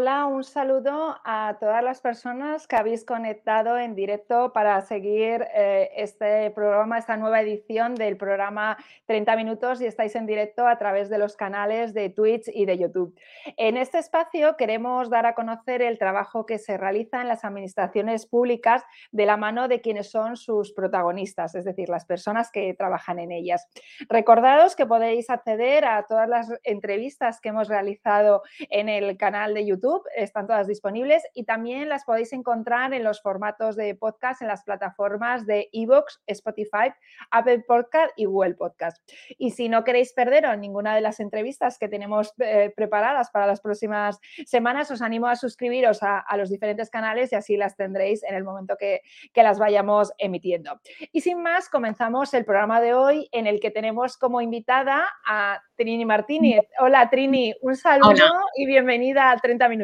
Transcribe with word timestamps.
Hola, 0.00 0.26
un 0.26 0.44
saludo 0.44 1.16
a 1.24 1.56
todas 1.58 1.82
las 1.82 2.00
personas 2.00 2.68
que 2.68 2.76
habéis 2.76 3.04
conectado 3.04 3.76
en 3.76 3.96
directo 3.96 4.52
para 4.52 4.80
seguir 4.82 5.44
eh, 5.52 5.90
este 5.96 6.52
programa, 6.52 6.98
esta 6.98 7.16
nueva 7.16 7.40
edición 7.40 7.96
del 7.96 8.16
programa 8.16 8.78
30 9.06 9.34
minutos 9.34 9.80
y 9.80 9.86
estáis 9.86 10.14
en 10.14 10.26
directo 10.26 10.68
a 10.68 10.78
través 10.78 11.10
de 11.10 11.18
los 11.18 11.34
canales 11.34 11.94
de 11.94 12.10
Twitch 12.10 12.48
y 12.54 12.64
de 12.64 12.78
YouTube. 12.78 13.18
En 13.56 13.76
este 13.76 13.98
espacio 13.98 14.56
queremos 14.56 15.10
dar 15.10 15.26
a 15.26 15.34
conocer 15.34 15.82
el 15.82 15.98
trabajo 15.98 16.46
que 16.46 16.58
se 16.58 16.76
realiza 16.76 17.20
en 17.20 17.26
las 17.26 17.44
administraciones 17.44 18.24
públicas 18.24 18.84
de 19.10 19.26
la 19.26 19.36
mano 19.36 19.66
de 19.66 19.80
quienes 19.80 20.12
son 20.12 20.36
sus 20.36 20.72
protagonistas, 20.74 21.56
es 21.56 21.64
decir, 21.64 21.88
las 21.88 22.04
personas 22.04 22.52
que 22.52 22.72
trabajan 22.72 23.18
en 23.18 23.32
ellas. 23.32 23.66
Recordados 24.08 24.76
que 24.76 24.86
podéis 24.86 25.28
acceder 25.28 25.84
a 25.84 26.04
todas 26.04 26.28
las 26.28 26.52
entrevistas 26.62 27.40
que 27.40 27.48
hemos 27.48 27.66
realizado 27.66 28.42
en 28.70 28.88
el 28.88 29.16
canal 29.16 29.54
de 29.54 29.66
YouTube 29.66 29.87
están 30.14 30.46
todas 30.46 30.66
disponibles 30.66 31.22
y 31.34 31.44
también 31.44 31.88
las 31.88 32.04
podéis 32.04 32.32
encontrar 32.32 32.92
en 32.94 33.04
los 33.04 33.20
formatos 33.20 33.76
de 33.76 33.94
podcast 33.94 34.42
en 34.42 34.48
las 34.48 34.62
plataformas 34.64 35.46
de 35.46 35.68
Evox, 35.72 36.20
Spotify, 36.26 36.92
Apple 37.30 37.60
Podcast 37.66 38.12
y 38.16 38.26
Google 38.26 38.54
Podcast. 38.54 38.98
Y 39.38 39.50
si 39.50 39.68
no 39.68 39.84
queréis 39.84 40.12
perderos 40.12 40.56
ninguna 40.58 40.94
de 40.94 41.00
las 41.00 41.20
entrevistas 41.20 41.78
que 41.78 41.88
tenemos 41.88 42.32
eh, 42.38 42.72
preparadas 42.74 43.30
para 43.30 43.46
las 43.46 43.60
próximas 43.60 44.18
semanas, 44.46 44.90
os 44.90 45.02
animo 45.02 45.26
a 45.26 45.36
suscribiros 45.36 46.02
a, 46.02 46.24
los 46.36 46.50
diferentes 46.50 46.90
canales 46.90 47.32
y 47.32 47.36
así 47.36 47.56
las 47.56 47.76
tendréis 47.76 48.22
en 48.22 48.34
el 48.34 48.44
momento 48.44 48.76
que, 48.78 49.00
las 49.38 49.60
vayamos 49.60 50.12
emitiendo. 50.18 50.80
Y 51.12 51.20
sin 51.20 51.40
más, 51.40 51.68
comenzamos 51.68 52.34
el 52.34 52.44
programa 52.44 52.80
de 52.80 52.92
hoy 52.92 53.28
en 53.30 53.46
el 53.46 53.60
que 53.60 53.70
tenemos 53.70 54.16
como 54.16 54.40
invitada 54.40 55.08
a 55.26 55.62
Trini 55.76 56.04
Martínez. 56.04 56.66
Hola 56.80 57.08
Trini, 57.08 57.54
un 57.62 57.76
saludo 57.76 58.26
y 58.56 58.66
bienvenida 58.66 59.30
a 59.30 59.36
30 59.36 59.68
minutos. 59.68 59.77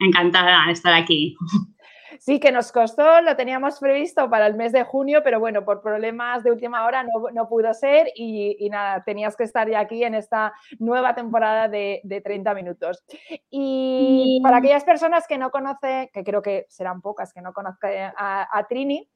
Encantada 0.00 0.66
de 0.66 0.72
estar 0.72 0.94
aquí. 0.94 1.36
Sí, 2.20 2.40
que 2.40 2.52
nos 2.52 2.72
costó, 2.72 3.20
lo 3.20 3.36
teníamos 3.36 3.78
previsto 3.80 4.28
para 4.30 4.46
el 4.46 4.54
mes 4.54 4.72
de 4.72 4.84
junio, 4.84 5.22
pero 5.22 5.40
bueno, 5.40 5.64
por 5.64 5.82
problemas 5.82 6.42
de 6.44 6.50
última 6.50 6.84
hora 6.84 7.04
no, 7.32 7.48
pudo 7.48 7.72
ser 7.74 8.08
y, 8.14 8.68
nada, 8.70 9.02
tenías 9.04 9.36
que 9.36 9.44
estar 9.44 9.68
ya 9.68 9.80
aquí 9.80 10.04
en 10.04 10.14
esta 10.14 10.52
nueva 10.78 11.14
temporada 11.14 11.68
de, 11.68 12.02
30 12.24 12.54
minutos. 12.54 13.04
Y 13.50 14.40
para 14.42 14.58
aquellas 14.58 14.84
personas 14.84 15.26
que 15.26 15.36
no 15.36 15.50
conocen, 15.50 16.08
que 16.12 16.24
creo 16.24 16.42
que 16.42 16.66
serán 16.68 17.00
pocas 17.00 17.32
que 17.32 17.42
no 17.42 17.52
conozcan 17.52 18.12
a, 18.16 18.66
Trini, 18.68 19.08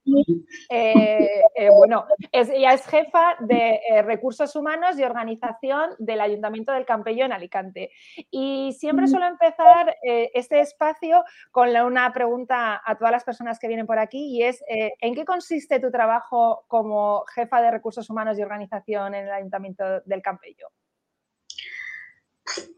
eh, 0.69 1.43
eh, 1.55 1.71
bueno, 1.71 2.05
ella 2.33 2.73
es 2.73 2.87
jefa 2.87 3.37
de 3.41 3.81
eh, 3.89 4.03
recursos 4.03 4.55
humanos 4.57 4.99
y 4.99 5.05
organización 5.05 5.91
del 5.99 6.21
Ayuntamiento 6.21 6.73
del 6.73 6.85
Campello 6.85 7.25
en 7.25 7.33
Alicante. 7.33 7.91
Y 8.31 8.73
siempre 8.79 9.07
suelo 9.07 9.27
empezar 9.27 9.97
este 10.03 10.61
espacio 10.61 11.25
con 11.51 11.69
una 11.69 12.13
pregunta 12.13 12.83
a 12.89 12.97
todas 12.97 13.13
las 13.13 13.25
personas 13.25 13.59
que 13.59 13.69
vienen 13.69 13.87
por 13.87 13.99
aquí 13.99 14.35
y 14.35 14.43
es, 14.43 14.63
eh, 14.67 14.95
¿en 15.01 15.15
qué 15.15 15.27
consiste 15.27 15.79
tu 15.79 15.91
trabajo 15.91 16.65
como 16.69 17.23
jefa 17.35 17.61
de 17.61 17.71
recursos 17.71 18.09
humanos 18.09 18.39
y 18.39 18.43
organización 18.43 19.15
en 19.15 19.27
el 19.27 19.33
Ayuntamiento 19.33 19.85
del 20.07 20.23
Campello? 20.23 20.69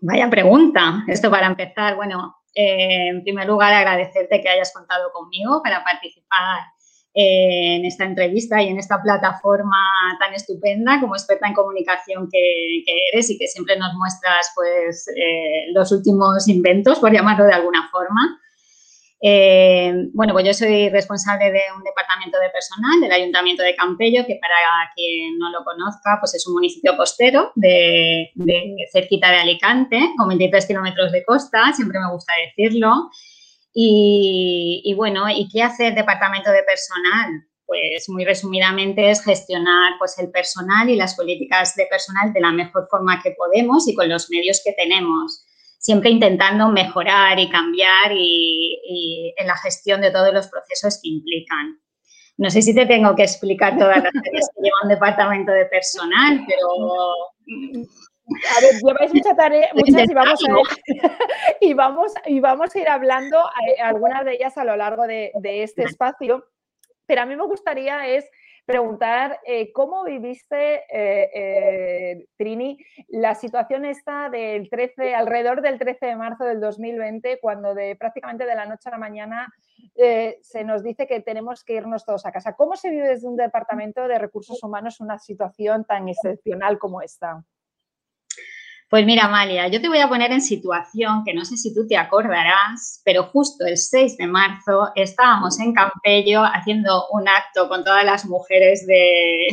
Vaya 0.01 0.29
pregunta. 0.29 1.05
Esto 1.07 1.31
para 1.31 1.47
empezar, 1.47 1.95
bueno, 1.95 2.39
eh, 2.57 3.07
en 3.07 3.23
primer 3.23 3.47
lugar 3.47 3.73
agradecerte 3.73 4.41
que 4.41 4.49
hayas 4.49 4.73
contado 4.73 5.13
conmigo 5.13 5.63
para 5.63 5.85
participar 5.85 6.63
eh, 7.15 7.77
en 7.77 7.85
esta 7.85 8.05
entrevista 8.05 8.61
y 8.61 8.67
en 8.67 8.81
esta 8.81 9.01
plataforma 9.01 9.79
tan 10.19 10.35
estupenda 10.35 10.99
como 11.01 11.15
experta 11.15 11.47
en 11.47 11.55
comunicación 11.55 12.29
que, 12.29 12.83
eres 13.13 13.31
y 13.31 13.39
que 13.39 13.47
siempre 13.47 13.79
nos 13.79 13.95
muestras 13.95 14.51
pues 14.57 15.07
los 15.73 15.93
últimos 15.93 16.49
inventos, 16.49 16.99
por 16.99 17.13
llamarlo 17.13 17.45
de 17.45 17.53
alguna 17.53 17.89
forma. 17.93 18.41
Eh, 19.23 19.93
bueno, 20.15 20.33
pues 20.33 20.47
yo 20.47 20.55
soy 20.55 20.89
responsable 20.89 21.53
de 21.53 21.61
un 21.77 21.83
departamento 21.83 22.39
de 22.41 22.49
personal 22.49 23.01
del 23.01 23.13
Ayuntamiento 23.13 23.63
de 23.63 23.75
Campello, 23.75 24.25
que 24.27 24.39
para 24.41 24.55
quien 24.95 25.39
no 25.39 25.51
lo 25.51 25.63
conozca, 25.63 26.17
pues 26.21 26.35
es 26.35 26.47
un 26.47 26.55
municipio 26.55 26.97
costero 26.97 27.53
de, 27.55 28.31
cerquita 28.91 29.31
de 29.31 29.37
Alicante, 29.37 30.01
con 30.17 30.29
23 30.29 30.67
kilómetros 30.67 31.13
de 31.13 31.25
costa, 31.25 31.73
siempre 31.75 31.99
me 31.99 32.11
gusta 32.13 32.33
decirlo. 32.47 33.11
Y, 33.73 34.95
bueno, 34.97 35.29
¿y 35.29 35.49
qué 35.49 35.63
hace 35.63 35.89
el 35.89 35.95
departamento 35.95 36.51
de 36.51 36.63
personal? 36.63 37.47
Pues 37.67 38.09
muy 38.09 38.25
resumidamente 38.25 39.11
es 39.11 39.23
gestionar 39.23 39.93
pues, 39.99 40.19
el 40.19 40.31
personal 40.31 40.89
y 40.89 40.97
las 40.97 41.15
políticas 41.15 41.77
de 41.77 41.87
personal 41.87 42.33
de 42.33 42.41
la 42.41 42.51
mejor 42.51 42.89
forma 42.91 43.23
que 43.23 43.31
podemos 43.33 43.87
y 43.87 43.95
con 43.95 44.09
los 44.09 44.29
medios 44.29 44.61
que 44.65 44.73
tenemos 44.73 45.45
siempre 45.81 46.11
intentando 46.11 46.69
mejorar 46.69 47.39
y 47.39 47.49
cambiar 47.49 48.13
y, 48.13 49.35
en 49.37 49.47
la 49.47 49.57
gestión 49.57 50.03
de 50.03 50.11
todos 50.11 50.33
los 50.33 50.47
procesos 50.49 51.01
que 51.03 51.09
implican. 51.09 51.81
No 52.37 52.51
sé 52.51 52.61
si 52.61 52.75
te 52.75 52.85
tengo 52.87 53.17
que 53.17 53.23
explicar 53.23 53.79
todas 53.79 54.03
las 54.03 54.13
tareas 54.13 54.51
que 54.55 54.63
lleva 54.63 54.77
un 54.83 54.89
departamento 54.91 55.53
de 55.53 55.65
personal, 55.67 56.45
pero... 56.47 56.69
A 58.57 58.61
ver, 58.61 58.81
lleváis 58.85 59.13
mucha 59.13 59.35
tarea, 59.35 59.71
muchas 59.75 60.09
y 60.09 60.15
vamos, 60.15 60.41
a 60.45 60.47
y, 61.61 61.75
vamos, 61.75 62.13
y 62.27 62.41
vamos 62.41 62.77
a 62.77 62.79
ir 62.79 62.89
hablando 62.89 63.39
eh, 63.39 63.81
algunas 63.81 64.25
de 64.25 64.35
ellas 64.35 64.57
a 64.59 64.65
lo 64.65 64.77
largo 64.77 65.07
de, 65.07 65.33
de 65.35 65.63
este 65.63 65.85
espacio. 65.85 66.45
Pero 67.07 67.23
a 67.23 67.27
mí 67.27 67.35
me 67.35 67.45
gustaría 67.45 68.07
es 68.07 68.31
preguntar 68.71 69.41
eh, 69.45 69.73
cómo 69.73 70.05
viviste, 70.05 70.85
eh, 70.89 71.31
eh, 71.35 72.27
Trini, 72.37 72.79
la 73.09 73.35
situación 73.35 73.85
esta 73.85 74.31
del 74.31 74.71
13, 74.71 75.13
alrededor 75.15 75.61
del 75.61 75.77
13 75.77 76.07
de 76.07 76.17
marzo 76.17 76.45
del 76.45 76.61
2020, 76.61 77.41
cuando 77.41 77.75
de 77.75 77.97
prácticamente 77.97 78.47
de 78.47 78.55
la 78.55 78.67
noche 78.67 78.89
a 78.89 78.93
la 78.93 78.99
mañana 78.99 79.53
se 80.41 80.65
nos 80.65 80.83
dice 80.83 81.07
que 81.07 81.21
tenemos 81.21 81.63
que 81.65 81.75
irnos 81.75 82.05
todos 82.07 82.25
a 82.25 82.33
casa. 82.33 82.55
¿Cómo 82.55 82.77
se 82.77 82.91
vive 82.91 83.09
desde 83.09 83.29
un 83.29 83.37
departamento 83.37 84.07
de 84.09 84.19
recursos 84.19 84.63
humanos 84.63 85.01
una 85.01 85.19
situación 85.19 85.85
tan 85.85 86.09
excepcional 86.09 86.79
como 86.79 87.03
esta? 87.03 87.45
Pues 88.91 89.07
mira, 89.07 89.27
Amalia, 89.27 89.69
yo 89.69 89.81
te 89.81 89.89
voy 89.89 90.01
a 90.01 90.09
poner 90.09 90.33
en 90.33 90.41
situación 90.41 91.23
que 91.25 91.33
no 91.33 91.45
sé 91.45 91.57
si 91.57 91.73
tú 91.73 91.87
te 91.87 91.97
acordarás, 91.97 93.01
pero 93.05 93.23
justo 93.23 93.65
el 93.65 93.77
6 93.77 94.17
de 94.17 94.27
marzo 94.27 94.91
estábamos 94.97 95.61
en 95.61 95.73
Campello 95.73 96.43
haciendo 96.43 97.07
un 97.13 97.29
acto 97.29 97.69
con 97.69 97.85
todas 97.85 98.05
las 98.05 98.27
mujeres 98.27 98.85
de, 98.89 99.47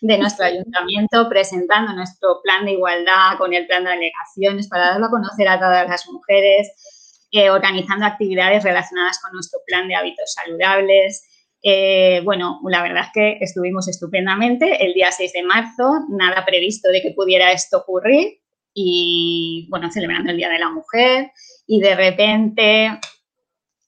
nuestro 0.18 0.46
ayuntamiento, 0.46 1.28
presentando 1.28 1.92
nuestro 1.92 2.40
plan 2.42 2.64
de 2.64 2.72
igualdad 2.72 3.36
con 3.36 3.52
el 3.52 3.66
plan 3.66 3.84
de 3.84 3.90
delegaciones 3.90 4.66
para 4.66 4.92
darlo 4.92 5.08
a 5.08 5.10
conocer 5.10 5.46
a 5.46 5.58
todas 5.58 5.86
las 5.86 6.08
mujeres, 6.08 7.26
eh, 7.32 7.50
organizando 7.50 8.06
actividades 8.06 8.64
relacionadas 8.64 9.20
con 9.20 9.32
nuestro 9.32 9.60
plan 9.66 9.88
de 9.88 9.94
hábitos 9.94 10.32
saludables. 10.32 11.22
Eh, 11.62 12.22
bueno, 12.24 12.58
la 12.66 12.82
verdad 12.82 13.04
es 13.04 13.10
que 13.12 13.44
estuvimos 13.44 13.88
estupendamente 13.88 14.82
el 14.86 14.94
día 14.94 15.12
6 15.12 15.34
de 15.34 15.42
marzo, 15.42 16.06
nada 16.08 16.46
previsto 16.46 16.88
de 16.88 17.02
que 17.02 17.10
pudiera 17.10 17.52
esto 17.52 17.76
ocurrir 17.76 18.40
y, 18.74 19.66
bueno, 19.70 19.90
celebrando 19.90 20.30
el 20.30 20.36
Día 20.36 20.48
de 20.48 20.58
la 20.58 20.70
Mujer 20.70 21.32
y 21.66 21.80
de 21.80 21.94
repente, 21.94 22.86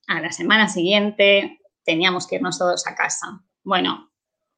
a 0.08 0.20
la 0.20 0.32
semana 0.32 0.68
siguiente, 0.68 1.60
teníamos 1.84 2.26
que 2.26 2.36
irnos 2.36 2.58
todos 2.58 2.86
a 2.86 2.94
casa. 2.94 3.26
Bueno, 3.64 4.10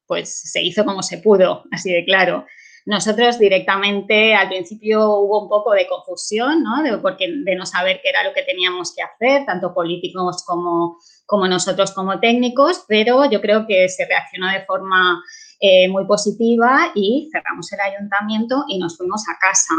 pues 0.07 0.51
se 0.51 0.61
hizo 0.61 0.85
como 0.85 1.03
se 1.03 1.19
pudo, 1.19 1.63
así 1.71 1.91
de 1.91 2.05
claro. 2.05 2.45
Nosotros 2.85 3.39
directamente 3.39 4.35
al 4.35 4.47
principio 4.47 5.09
hubo 5.09 5.41
un 5.41 5.49
poco 5.49 5.71
de 5.71 5.87
confusión, 5.87 6.61
¿no? 6.61 6.83
De, 6.83 6.97
porque, 6.99 7.27
de 7.43 7.55
no 7.55 7.65
saber 7.65 7.99
qué 8.03 8.09
era 8.09 8.23
lo 8.23 8.31
que 8.33 8.43
teníamos 8.43 8.93
que 8.93 9.01
hacer, 9.01 9.43
tanto 9.45 9.73
políticos 9.73 10.43
como, 10.45 10.99
como 11.25 11.47
nosotros 11.47 11.91
como 11.93 12.19
técnicos, 12.19 12.85
pero 12.87 13.29
yo 13.29 13.41
creo 13.41 13.65
que 13.65 13.89
se 13.89 14.05
reaccionó 14.05 14.51
de 14.51 14.65
forma 14.65 15.19
eh, 15.59 15.89
muy 15.89 16.05
positiva 16.05 16.91
y 16.93 17.27
cerramos 17.31 17.73
el 17.73 17.79
ayuntamiento 17.79 18.65
y 18.67 18.77
nos 18.77 18.97
fuimos 18.97 19.23
a 19.29 19.39
casa. 19.39 19.73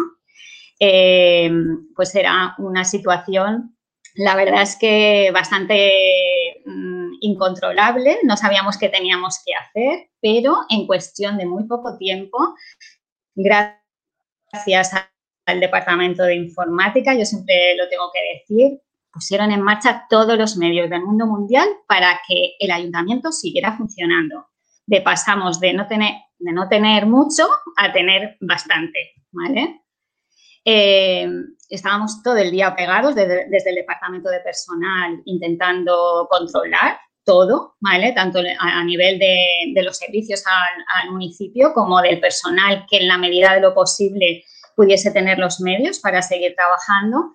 Eh, 0.78 1.50
pues 1.94 2.14
era 2.14 2.54
una 2.58 2.84
situación, 2.84 3.76
la 4.14 4.34
verdad 4.36 4.62
es 4.62 4.76
que 4.76 5.30
bastante 5.32 6.62
mm, 6.64 7.14
incontrolable, 7.20 8.18
no 8.24 8.36
sabíamos 8.36 8.76
qué 8.78 8.88
teníamos 8.88 9.40
que 9.44 9.52
hacer, 9.54 10.10
pero 10.20 10.56
en 10.68 10.86
cuestión 10.86 11.38
de 11.38 11.46
muy 11.46 11.64
poco 11.64 11.96
tiempo, 11.96 12.54
gracias 13.34 14.92
al 15.46 15.60
Departamento 15.60 16.22
de 16.24 16.34
Informática, 16.34 17.14
yo 17.14 17.24
siempre 17.24 17.76
lo 17.76 17.88
tengo 17.88 18.10
que 18.12 18.38
decir, 18.38 18.80
pusieron 19.12 19.50
en 19.50 19.62
marcha 19.62 20.06
todos 20.10 20.36
los 20.36 20.56
medios 20.56 20.90
del 20.90 21.02
mundo 21.02 21.26
mundial 21.26 21.66
para 21.88 22.20
que 22.26 22.54
el 22.58 22.70
ayuntamiento 22.70 23.32
siguiera 23.32 23.76
funcionando. 23.76 24.48
De 24.86 25.00
pasamos 25.00 25.58
de 25.58 25.72
no 25.72 25.86
tener, 25.86 26.12
de 26.38 26.52
no 26.52 26.68
tener 26.68 27.06
mucho 27.06 27.48
a 27.76 27.92
tener 27.92 28.36
bastante, 28.40 29.14
¿vale? 29.32 29.85
Eh, 30.68 31.28
estábamos 31.70 32.24
todo 32.24 32.38
el 32.38 32.50
día 32.50 32.74
pegados 32.74 33.14
desde, 33.14 33.44
el 33.44 33.74
departamento 33.76 34.28
de 34.30 34.40
personal 34.40 35.22
intentando 35.24 36.26
controlar 36.28 36.98
todo, 37.24 37.76
¿vale? 37.78 38.12
Tanto 38.12 38.40
a, 38.40 38.84
nivel 38.84 39.20
de, 39.20 39.82
los 39.82 39.96
servicios 39.96 40.42
al, 40.44 41.12
municipio 41.12 41.72
como 41.72 42.02
del 42.02 42.18
personal 42.18 42.84
que 42.90 42.98
en 42.98 43.06
la 43.06 43.16
medida 43.16 43.54
de 43.54 43.60
lo 43.60 43.74
posible 43.74 44.44
pudiese 44.74 45.12
tener 45.12 45.38
los 45.38 45.60
medios 45.60 46.00
para 46.00 46.20
seguir 46.20 46.56
trabajando. 46.56 47.32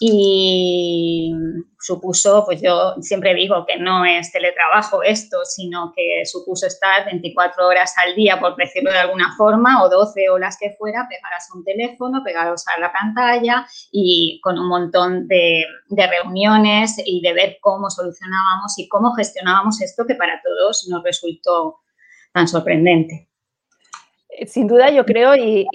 Y 0.00 1.32
supuso, 1.80 2.44
pues 2.44 2.60
yo 2.60 2.94
siempre 3.00 3.34
digo 3.34 3.64
que 3.66 3.78
no 3.78 4.04
es 4.04 4.30
teletrabajo 4.30 5.02
esto, 5.02 5.38
sino 5.44 5.92
que 5.94 6.24
supuso 6.24 6.66
estar 6.66 7.06
24 7.06 7.66
horas 7.66 7.94
al 7.96 8.14
día, 8.14 8.38
por 8.38 8.56
decirlo 8.56 8.92
de 8.92 8.98
alguna 8.98 9.34
forma, 9.36 9.82
o 9.82 9.88
12 9.88 10.30
o 10.30 10.38
las 10.38 10.58
que 10.58 10.70
fuera, 10.78 11.08
pegadas 11.08 11.48
a 11.50 11.56
un 11.56 11.64
teléfono, 11.64 12.22
pegados 12.24 12.64
a 12.68 12.80
la 12.80 12.92
pantalla 12.92 13.66
y 13.90 14.40
con 14.42 14.58
un 14.58 14.68
montón 14.68 15.26
de, 15.28 15.64
de 15.88 16.06
reuniones 16.06 16.96
y 17.04 17.20
de 17.20 17.32
ver 17.32 17.58
cómo 17.60 17.90
solucionábamos 17.90 18.78
y 18.78 18.88
cómo 18.88 19.14
gestionábamos 19.14 19.80
esto 19.80 20.04
que 20.06 20.14
para 20.14 20.40
todos 20.42 20.86
nos 20.88 21.02
resultó 21.02 21.80
tan 22.32 22.46
sorprendente. 22.46 23.27
Sin 24.46 24.68
duda, 24.68 24.90
yo 24.90 25.04
creo, 25.04 25.34
y, 25.34 25.66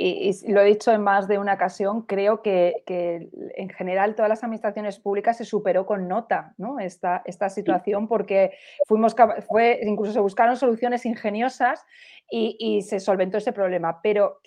lo 0.48 0.62
he 0.62 0.66
dicho 0.66 0.92
en 0.92 1.02
más 1.02 1.28
de 1.28 1.38
una 1.38 1.56
ocasión, 1.56 2.04
creo 2.04 2.42
que, 2.42 2.84
en 3.56 3.70
general 3.70 4.16
todas 4.16 4.30
las 4.30 4.44
administraciones 4.44 5.00
públicas 5.00 5.38
se 5.38 5.46
superó 5.46 5.86
con 5.86 6.08
nota 6.08 6.54
¿no? 6.58 6.80
esta, 6.80 7.22
esta 7.26 7.50
situación 7.50 8.08
porque 8.08 8.52
fuimos, 8.88 9.16
fue, 9.48 9.80
incluso 9.84 10.14
se 10.14 10.20
buscaron 10.20 10.56
soluciones 10.56 11.06
ingeniosas 11.06 11.84
y, 12.30 12.56
y 12.60 12.82
se 12.84 13.00
solventó 13.00 13.38
ese 13.38 13.52
problema. 13.52 14.00
Pero 14.02 14.40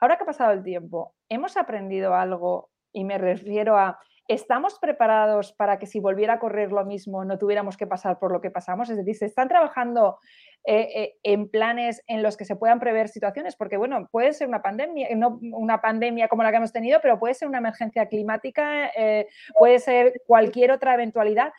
ahora 0.00 0.16
que 0.16 0.24
ha 0.24 0.26
pasado 0.26 0.52
el 0.52 0.64
tiempo, 0.64 1.14
¿hemos 1.28 1.56
aprendido 1.56 2.14
algo? 2.14 2.70
Y 2.92 3.04
me 3.04 3.18
refiero 3.18 3.76
a, 3.76 4.00
¿estamos 4.26 4.78
preparados 4.78 5.52
para 5.52 5.78
que 5.78 5.86
si 5.86 5.98
volviera 5.98 6.34
a 6.34 6.38
correr 6.38 6.70
lo 6.70 6.84
mismo 6.84 7.24
no 7.24 7.36
tuviéramos 7.36 7.76
que 7.76 7.86
pasar 7.86 8.18
por 8.18 8.32
lo 8.32 8.40
que 8.40 8.50
pasamos? 8.50 8.88
Es 8.88 8.96
decir, 8.96 9.16
¿se 9.16 9.26
están 9.26 9.48
trabajando 9.48 10.18
eh, 10.64 10.88
eh, 10.94 11.16
en 11.22 11.48
planes 11.48 12.02
en 12.06 12.22
los 12.22 12.36
que 12.36 12.44
se 12.44 12.54
puedan 12.54 12.80
prever 12.80 13.08
situaciones, 13.08 13.56
porque 13.56 13.78
bueno, 13.78 14.06
puede 14.12 14.34
ser 14.34 14.46
una 14.46 14.60
pandemia, 14.60 15.08
no 15.16 15.38
una 15.40 15.80
pandemia 15.80 16.28
como 16.28 16.42
la 16.42 16.50
que 16.50 16.58
hemos 16.58 16.72
tenido, 16.72 17.00
pero 17.00 17.18
puede 17.18 17.32
ser 17.32 17.48
una 17.48 17.58
emergencia 17.58 18.06
climática, 18.06 18.88
eh, 18.94 19.26
puede 19.58 19.78
ser 19.78 20.20
cualquier 20.26 20.70
otra 20.70 20.92
eventualidad. 20.92 21.52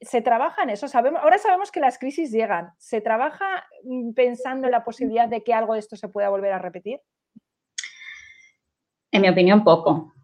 Se 0.00 0.22
trabaja 0.22 0.62
en 0.62 0.70
eso, 0.70 0.88
sabemos, 0.88 1.20
ahora 1.22 1.36
sabemos 1.36 1.70
que 1.70 1.80
las 1.80 1.98
crisis 1.98 2.32
llegan. 2.32 2.70
¿Se 2.78 3.02
trabaja 3.02 3.66
mm, 3.84 4.12
pensando 4.14 4.68
en 4.68 4.72
la 4.72 4.84
posibilidad 4.84 5.28
de 5.28 5.42
que 5.42 5.52
algo 5.52 5.74
de 5.74 5.80
esto 5.80 5.96
se 5.96 6.08
pueda 6.08 6.30
volver 6.30 6.52
a 6.54 6.58
repetir? 6.58 7.00
En 9.12 9.20
mi 9.20 9.28
opinión, 9.28 9.62
poco. 9.64 10.14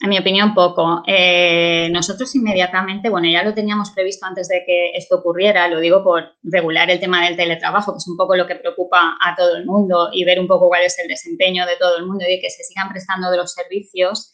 En 0.00 0.08
mi 0.08 0.18
opinión, 0.18 0.52
poco. 0.52 1.02
Eh, 1.06 1.88
nosotros 1.92 2.34
inmediatamente, 2.34 3.08
bueno, 3.08 3.28
ya 3.28 3.44
lo 3.44 3.54
teníamos 3.54 3.90
previsto 3.90 4.26
antes 4.26 4.48
de 4.48 4.64
que 4.66 4.90
esto 4.94 5.16
ocurriera, 5.16 5.68
lo 5.68 5.78
digo 5.78 6.02
por 6.02 6.24
regular 6.42 6.90
el 6.90 6.98
tema 6.98 7.24
del 7.24 7.36
teletrabajo, 7.36 7.92
que 7.92 7.98
es 7.98 8.08
un 8.08 8.16
poco 8.16 8.34
lo 8.34 8.46
que 8.46 8.56
preocupa 8.56 9.16
a 9.20 9.36
todo 9.36 9.56
el 9.56 9.64
mundo 9.64 10.08
y 10.12 10.24
ver 10.24 10.40
un 10.40 10.48
poco 10.48 10.68
cuál 10.68 10.82
es 10.82 10.98
el 10.98 11.06
desempeño 11.06 11.66
de 11.66 11.76
todo 11.76 11.98
el 11.98 12.06
mundo 12.06 12.24
y 12.28 12.40
que 12.40 12.50
se 12.50 12.64
sigan 12.64 12.88
prestando 12.88 13.30
de 13.30 13.36
los 13.36 13.52
servicios. 13.52 14.32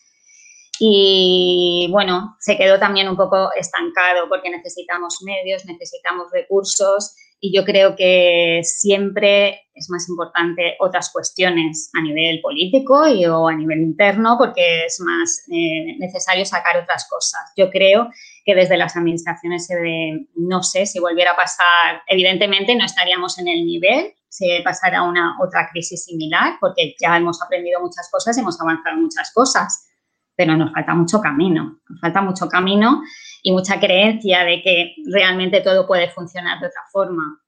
Y 0.81 1.89
bueno, 1.91 2.37
se 2.39 2.57
quedó 2.57 2.79
también 2.79 3.09
un 3.09 3.17
poco 3.17 3.51
estancado 3.55 4.29
porque 4.29 4.49
necesitamos 4.49 5.19
medios, 5.23 5.65
necesitamos 5.67 6.29
recursos 6.33 7.15
y 7.41 7.55
yo 7.55 7.65
creo 7.65 7.95
que 7.95 8.61
siempre 8.65 9.69
es 9.75 9.89
más 9.91 10.09
importante 10.09 10.77
otras 10.81 11.11
cuestiones 11.13 11.91
a 11.95 12.03
nivel 12.03 12.41
político 12.41 13.07
y, 13.07 13.25
o 13.27 13.49
a 13.49 13.55
nivel 13.55 13.81
interno 13.81 14.37
porque 14.37 14.87
es 14.87 15.01
más 15.01 15.45
eh, 15.53 15.97
necesario 15.99 16.45
sacar 16.45 16.77
otras 16.77 17.07
cosas. 17.09 17.41
Yo 17.57 17.71
creo 17.71 18.11
que 18.45 18.55
desde 18.55 18.77
las 18.77 18.97
administraciones 18.97 19.67
se 19.67 19.77
ve, 19.77 20.27
no 20.35 20.63
sé 20.63 20.87
si 20.87 20.99
volviera 20.99 21.33
a 21.33 21.37
pasar, 21.37 22.03
evidentemente 22.09 22.75
no 22.75 22.85
estaríamos 22.85 23.39
en 23.39 23.49
el 23.49 23.65
nivel 23.65 24.15
si 24.29 24.61
pasara 24.63 25.05
una 25.05 25.37
otra 25.41 25.69
crisis 25.71 26.05
similar 26.05 26.55
porque 26.61 26.95
ya 27.01 27.17
hemos 27.17 27.41
aprendido 27.43 27.81
muchas 27.81 28.11
cosas, 28.11 28.37
hemos 28.37 28.61
avanzado 28.61 28.97
muchas 28.97 29.33
cosas, 29.33 29.88
pero 30.39 30.57
nos 30.57 30.73
falta 30.73 30.95
mucho 30.95 31.21
camino, 31.21 31.81
nos 31.89 32.01
falta 32.01 32.23
mucho 32.23 32.49
camino 32.49 33.03
y 33.43 33.51
mucha 33.51 33.81
creencia 33.81 34.45
de 34.45 34.63
que 34.63 34.95
realmente 35.13 35.61
todo 35.63 35.85
puede 35.85 36.11
funcionar 36.11 36.61
de 36.61 36.69
otra 36.69 36.83
forma. 36.93 37.41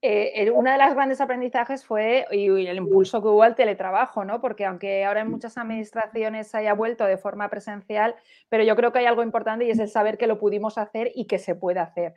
Eh, 0.00 0.48
una 0.52 0.72
de 0.72 0.78
las 0.78 0.94
grandes 0.94 1.20
aprendizajes 1.20 1.84
fue 1.84 2.24
y, 2.30 2.46
el 2.46 2.76
impulso 2.76 3.20
que 3.20 3.26
hubo 3.26 3.42
al 3.42 3.56
teletrabajo, 3.56 4.24
¿no? 4.24 4.40
Porque 4.40 4.64
aunque 4.64 5.04
ahora 5.04 5.22
en 5.22 5.30
muchas 5.30 5.58
administraciones 5.58 6.54
haya 6.54 6.72
vuelto 6.72 7.04
de 7.04 7.18
forma 7.18 7.48
presencial, 7.48 8.14
pero 8.48 8.62
yo 8.62 8.76
creo 8.76 8.92
que 8.92 9.00
hay 9.00 9.06
algo 9.06 9.24
importante 9.24 9.64
y 9.64 9.70
es 9.70 9.78
el 9.80 9.88
saber 9.88 10.16
que 10.16 10.28
lo 10.28 10.38
pudimos 10.38 10.78
hacer 10.78 11.10
y 11.16 11.26
que 11.26 11.40
se 11.40 11.56
puede 11.56 11.80
hacer. 11.80 12.14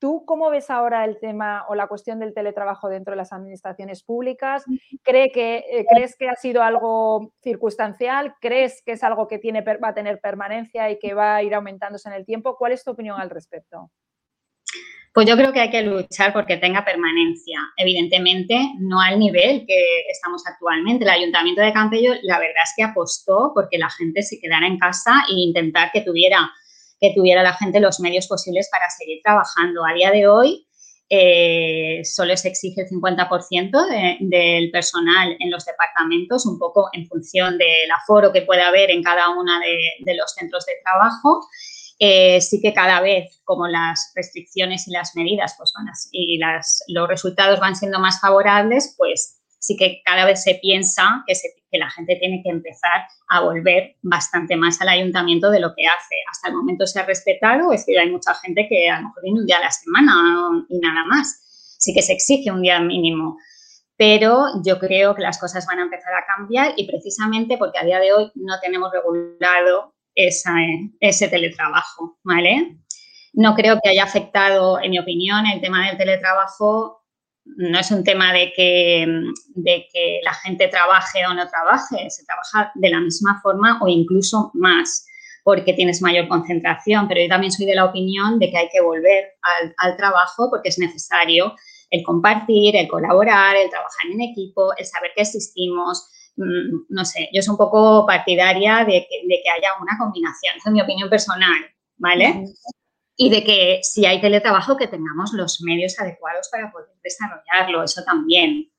¿Tú 0.00 0.24
cómo 0.26 0.50
ves 0.50 0.70
ahora 0.70 1.04
el 1.04 1.20
tema 1.20 1.66
o 1.68 1.76
la 1.76 1.86
cuestión 1.86 2.18
del 2.18 2.34
teletrabajo 2.34 2.88
dentro 2.88 3.12
de 3.12 3.18
las 3.18 3.32
administraciones 3.32 4.02
públicas? 4.02 4.64
¿Cree 5.04 5.30
que, 5.30 5.58
eh, 5.58 5.86
¿Crees 5.88 6.16
que 6.16 6.28
ha 6.28 6.34
sido 6.34 6.62
algo 6.62 7.32
circunstancial? 7.42 8.34
¿Crees 8.40 8.82
que 8.82 8.92
es 8.92 9.04
algo 9.04 9.28
que 9.28 9.38
tiene, 9.38 9.60
va 9.60 9.88
a 9.88 9.94
tener 9.94 10.18
permanencia 10.20 10.90
y 10.90 10.98
que 10.98 11.14
va 11.14 11.36
a 11.36 11.42
ir 11.44 11.54
aumentándose 11.54 12.08
en 12.08 12.14
el 12.14 12.24
tiempo? 12.24 12.56
¿Cuál 12.56 12.72
es 12.72 12.82
tu 12.82 12.90
opinión 12.90 13.20
al 13.20 13.30
respecto? 13.30 13.90
Pues 15.12 15.26
yo 15.26 15.36
creo 15.36 15.52
que 15.52 15.60
hay 15.60 15.70
que 15.70 15.82
luchar 15.82 16.32
porque 16.32 16.56
tenga 16.56 16.84
permanencia. 16.84 17.58
Evidentemente, 17.76 18.56
no 18.78 19.00
al 19.00 19.18
nivel 19.18 19.64
que 19.66 20.02
estamos 20.08 20.46
actualmente. 20.46 21.04
El 21.04 21.10
Ayuntamiento 21.10 21.62
de 21.62 21.72
Campello, 21.72 22.12
la 22.22 22.38
verdad 22.38 22.62
es 22.62 22.72
que 22.76 22.84
apostó 22.84 23.50
porque 23.52 23.76
la 23.76 23.90
gente 23.90 24.22
se 24.22 24.38
quedara 24.38 24.68
en 24.68 24.78
casa 24.78 25.24
e 25.28 25.34
intentar 25.34 25.90
que 25.90 26.02
tuviera, 26.02 26.48
que 27.00 27.12
tuviera 27.12 27.42
la 27.42 27.54
gente 27.54 27.80
los 27.80 27.98
medios 27.98 28.28
posibles 28.28 28.68
para 28.70 28.88
seguir 28.88 29.20
trabajando. 29.24 29.84
A 29.84 29.94
día 29.94 30.12
de 30.12 30.28
hoy, 30.28 30.68
eh, 31.08 32.02
solo 32.04 32.36
se 32.36 32.46
exige 32.46 32.82
el 32.82 32.88
50% 32.88 34.18
del 34.20 34.70
personal 34.70 35.36
en 35.40 35.50
los 35.50 35.64
departamentos, 35.64 36.46
un 36.46 36.56
poco 36.56 36.88
en 36.92 37.08
función 37.08 37.58
del 37.58 37.90
aforo 38.00 38.32
que 38.32 38.42
pueda 38.42 38.68
haber 38.68 38.92
en 38.92 39.02
cada 39.02 39.30
uno 39.30 39.58
de, 39.58 40.04
de 40.04 40.14
los 40.14 40.32
centros 40.32 40.64
de 40.66 40.74
trabajo. 40.84 41.48
Eh, 42.02 42.40
sí 42.40 42.62
que 42.62 42.72
cada 42.72 43.02
vez, 43.02 43.42
como 43.44 43.68
las 43.68 44.12
restricciones 44.16 44.88
y 44.88 44.90
las 44.90 45.14
medidas 45.14 45.54
pues 45.58 45.70
van 45.76 45.84
y 46.12 46.38
las, 46.38 46.82
los 46.88 47.06
resultados 47.06 47.60
van 47.60 47.76
siendo 47.76 48.00
más 48.00 48.22
favorables, 48.22 48.94
pues 48.96 49.42
sí 49.58 49.76
que 49.76 50.00
cada 50.02 50.24
vez 50.24 50.42
se 50.42 50.54
piensa 50.54 51.22
que, 51.26 51.34
que, 51.70 51.78
la 51.78 51.90
gente 51.90 52.16
tiene 52.16 52.40
que 52.42 52.48
empezar 52.48 53.02
a 53.28 53.40
volver 53.42 53.96
bastante 54.00 54.56
más 54.56 54.80
al 54.80 54.88
ayuntamiento 54.88 55.50
de 55.50 55.60
lo 55.60 55.74
que 55.76 55.86
hace. 55.86 56.14
Hasta 56.30 56.48
el 56.48 56.56
momento 56.56 56.86
se 56.86 57.00
ha 57.00 57.04
respetado, 57.04 57.70
es 57.70 57.84
que 57.84 57.98
hay 57.98 58.10
mucha 58.10 58.34
gente 58.36 58.66
que 58.66 58.88
a 58.88 59.02
lo 59.02 59.08
mejor 59.08 59.22
viene 59.22 59.40
un 59.40 59.46
día 59.46 59.58
a 59.58 59.64
la 59.64 59.70
semana 59.70 60.64
y 60.70 60.78
nada 60.78 61.04
más. 61.04 61.76
Sí 61.78 61.92
que 61.92 62.00
se 62.00 62.14
exige 62.14 62.50
un 62.50 62.62
día 62.62 62.80
mínimo. 62.80 63.36
Pero 63.98 64.46
yo 64.64 64.78
creo 64.78 65.14
que 65.14 65.20
las 65.20 65.38
cosas 65.38 65.66
van 65.66 65.80
a 65.80 65.82
empezar 65.82 66.14
a 66.14 66.24
cambiar 66.24 66.72
y 66.76 66.86
precisamente 66.86 67.58
porque 67.58 67.78
a 67.78 67.84
día 67.84 68.00
de 68.00 68.14
hoy 68.14 68.32
no 68.36 68.58
tenemos 68.60 68.90
regulado 68.90 69.92
ese 70.26 71.28
teletrabajo, 71.28 72.18
¿vale? 72.22 72.78
No 73.32 73.54
creo 73.54 73.78
que 73.82 73.90
haya 73.90 74.04
afectado, 74.04 74.80
en 74.80 74.90
mi 74.90 74.98
opinión, 74.98 75.46
el 75.46 75.60
tema 75.60 75.86
del 75.86 75.96
teletrabajo 75.96 77.00
no 77.44 77.78
es 77.78 77.90
un 77.90 78.04
tema 78.04 78.32
de 78.32 78.52
que, 78.54 79.06
de 79.54 79.88
que 79.92 80.20
la 80.22 80.34
gente 80.34 80.68
trabaje 80.68 81.26
o 81.26 81.34
no 81.34 81.48
trabaje, 81.48 82.10
se 82.10 82.24
trabaja 82.24 82.72
de 82.74 82.90
la 82.90 83.00
misma 83.00 83.40
forma 83.42 83.78
o 83.82 83.88
incluso 83.88 84.50
más 84.54 85.06
porque 85.42 85.72
tienes 85.72 86.02
mayor 86.02 86.28
concentración, 86.28 87.08
pero 87.08 87.22
yo 87.22 87.28
también 87.28 87.50
soy 87.50 87.66
de 87.66 87.74
la 87.74 87.86
opinión 87.86 88.38
de 88.38 88.50
que 88.50 88.58
hay 88.58 88.68
que 88.68 88.82
volver 88.82 89.32
al, 89.42 89.74
al 89.78 89.96
trabajo 89.96 90.50
porque 90.50 90.68
es 90.68 90.78
necesario 90.78 91.54
el 91.88 92.02
compartir, 92.04 92.76
el 92.76 92.88
colaborar, 92.88 93.56
el 93.56 93.70
trabajar 93.70 94.06
en 94.12 94.20
equipo, 94.20 94.76
el 94.76 94.84
saber 94.84 95.10
que 95.14 95.22
existimos, 95.22 96.08
no 96.36 97.04
sé, 97.04 97.28
yo 97.32 97.42
soy 97.42 97.52
un 97.52 97.58
poco 97.58 98.06
partidaria 98.06 98.84
de 98.84 99.06
que, 99.08 99.50
haya 99.50 99.70
una 99.80 99.96
combinación, 99.98 100.56
esa 100.56 100.70
es 100.70 100.72
mi 100.72 100.80
opinión 100.80 101.08
personal, 101.08 101.58
¿vale? 101.96 102.44
Y 103.16 103.30
de 103.30 103.44
que 103.44 103.80
si 103.82 104.06
hay 104.06 104.20
teletrabajo, 104.20 104.76
que 104.76 104.88
tengamos 104.88 105.32
los 105.34 105.60
medios 105.62 105.98
adecuados 105.98 106.48
para 106.50 106.70
poder 106.72 106.88
desarrollarlo, 107.02 107.82
eso 107.82 108.02
también. 108.04 108.70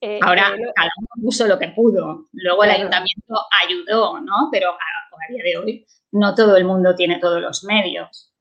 Eh, 0.00 0.20
Ahora, 0.22 0.54
eh, 0.56 0.72
cada 0.74 0.90
uno 0.98 1.24
puso 1.24 1.46
lo 1.46 1.58
que 1.58 1.68
pudo. 1.68 2.26
Luego 2.32 2.64
el 2.64 2.70
ayuntamiento 2.70 3.34
ayudó, 3.64 4.20
¿no? 4.20 4.48
Pero 4.52 4.70
a, 4.70 4.74
a, 4.74 5.32
día 5.32 5.42
de 5.42 5.56
hoy 5.56 5.86
no 6.12 6.34
todo 6.34 6.56
el 6.56 6.64
mundo 6.64 6.94
tiene 6.94 7.18
todos 7.18 7.40
los 7.40 7.64
medios. 7.64 8.32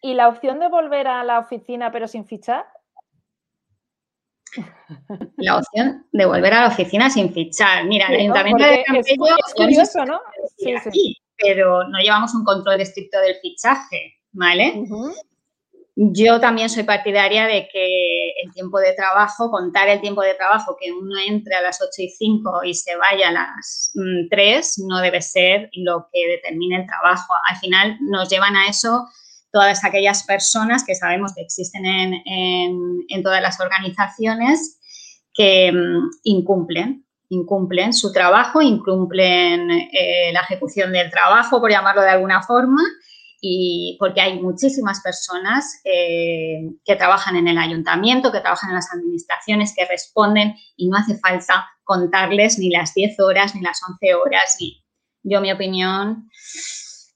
¿Y 0.00 0.14
la 0.14 0.28
opción 0.28 0.60
de 0.60 0.68
volver 0.68 1.08
a 1.08 1.24
la 1.24 1.40
oficina 1.40 1.90
pero 1.90 2.08
sin 2.08 2.24
fichar? 2.24 2.64
La 5.36 5.56
opción 5.58 6.06
de 6.12 6.26
volver 6.26 6.54
a 6.54 6.62
la 6.62 6.68
oficina 6.68 7.10
sin 7.10 7.32
fichar. 7.32 7.84
Mira, 7.84 8.06
el 8.08 8.20
Ayuntamiento 8.20 8.64
de 8.64 8.84
Campello 8.84 9.24
es, 9.46 9.54
curioso, 9.54 10.04
¿no? 10.04 10.20
Sí, 10.56 10.74
sí. 10.90 11.16
pero 11.36 11.86
no 11.88 11.98
llevamos 11.98 12.34
un 12.34 12.44
control 12.44 12.80
estricto 12.80 13.18
del 13.20 13.36
fichaje, 13.36 14.14
¿vale? 14.32 14.84
Yo 16.00 16.38
también 16.38 16.70
soy 16.70 16.84
partidaria 16.84 17.46
de 17.46 17.68
que 17.72 18.30
el 18.44 18.52
tiempo 18.52 18.78
de 18.78 18.92
trabajo, 18.92 19.50
contar 19.50 19.88
el 19.88 20.00
tiempo 20.00 20.22
de 20.22 20.34
trabajo, 20.34 20.76
que 20.80 20.92
uno 20.92 21.18
entre 21.26 21.56
a 21.56 21.60
las 21.60 21.82
8 21.82 21.90
y 21.98 22.08
5 22.08 22.64
y 22.64 22.74
se 22.74 22.94
vaya 22.94 23.30
a 23.30 23.32
las 23.32 23.92
3, 24.30 24.78
mm, 24.78 24.86
no 24.86 25.00
debe 25.00 25.20
ser 25.20 25.68
lo 25.72 26.06
que 26.12 26.24
determine 26.28 26.76
el 26.76 26.86
trabajo. 26.86 27.34
Al 27.48 27.56
final 27.56 27.98
nos 28.00 28.28
llevan 28.28 28.54
a 28.54 28.68
eso 28.68 29.08
todas 29.50 29.84
aquellas 29.84 30.24
personas 30.24 30.84
que 30.84 30.94
sabemos 30.94 31.34
que 31.34 31.42
existen 31.42 31.84
en, 31.86 33.22
todas 33.22 33.42
las 33.42 33.60
organizaciones 33.60 34.78
que 35.32 35.72
mm, 35.72 36.10
incumplen 36.24 37.04
incumplen 37.30 37.92
su 37.92 38.10
trabajo, 38.12 38.62
incumplen 38.62 39.70
eh, 39.70 40.32
la 40.32 40.40
ejecución 40.40 40.92
del 40.92 41.10
trabajo, 41.10 41.60
por 41.60 41.70
llamarlo 41.70 42.02
de 42.02 42.10
alguna 42.10 42.42
forma, 42.42 42.82
y 43.40 43.96
porque 44.00 44.20
hay 44.20 44.40
muchísimas 44.40 45.00
personas 45.00 45.80
eh, 45.84 46.70
que 46.84 46.96
trabajan 46.96 47.36
en 47.36 47.46
el 47.46 47.58
ayuntamiento, 47.58 48.32
que 48.32 48.40
trabajan 48.40 48.70
en 48.70 48.76
las 48.76 48.92
administraciones, 48.92 49.74
que 49.76 49.86
responden 49.86 50.54
y 50.76 50.88
no 50.88 50.96
hace 50.96 51.18
falta 51.18 51.68
contarles 51.84 52.58
ni 52.58 52.70
las 52.70 52.94
10 52.94 53.20
horas, 53.20 53.54
ni 53.54 53.60
las 53.60 53.80
11 53.88 54.14
horas, 54.14 54.56
ni 54.60 54.82
yo 55.22 55.40
mi 55.40 55.52
opinión, 55.52 56.28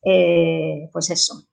eh, 0.05 0.89
pues 0.93 1.11
eso, 1.11 1.45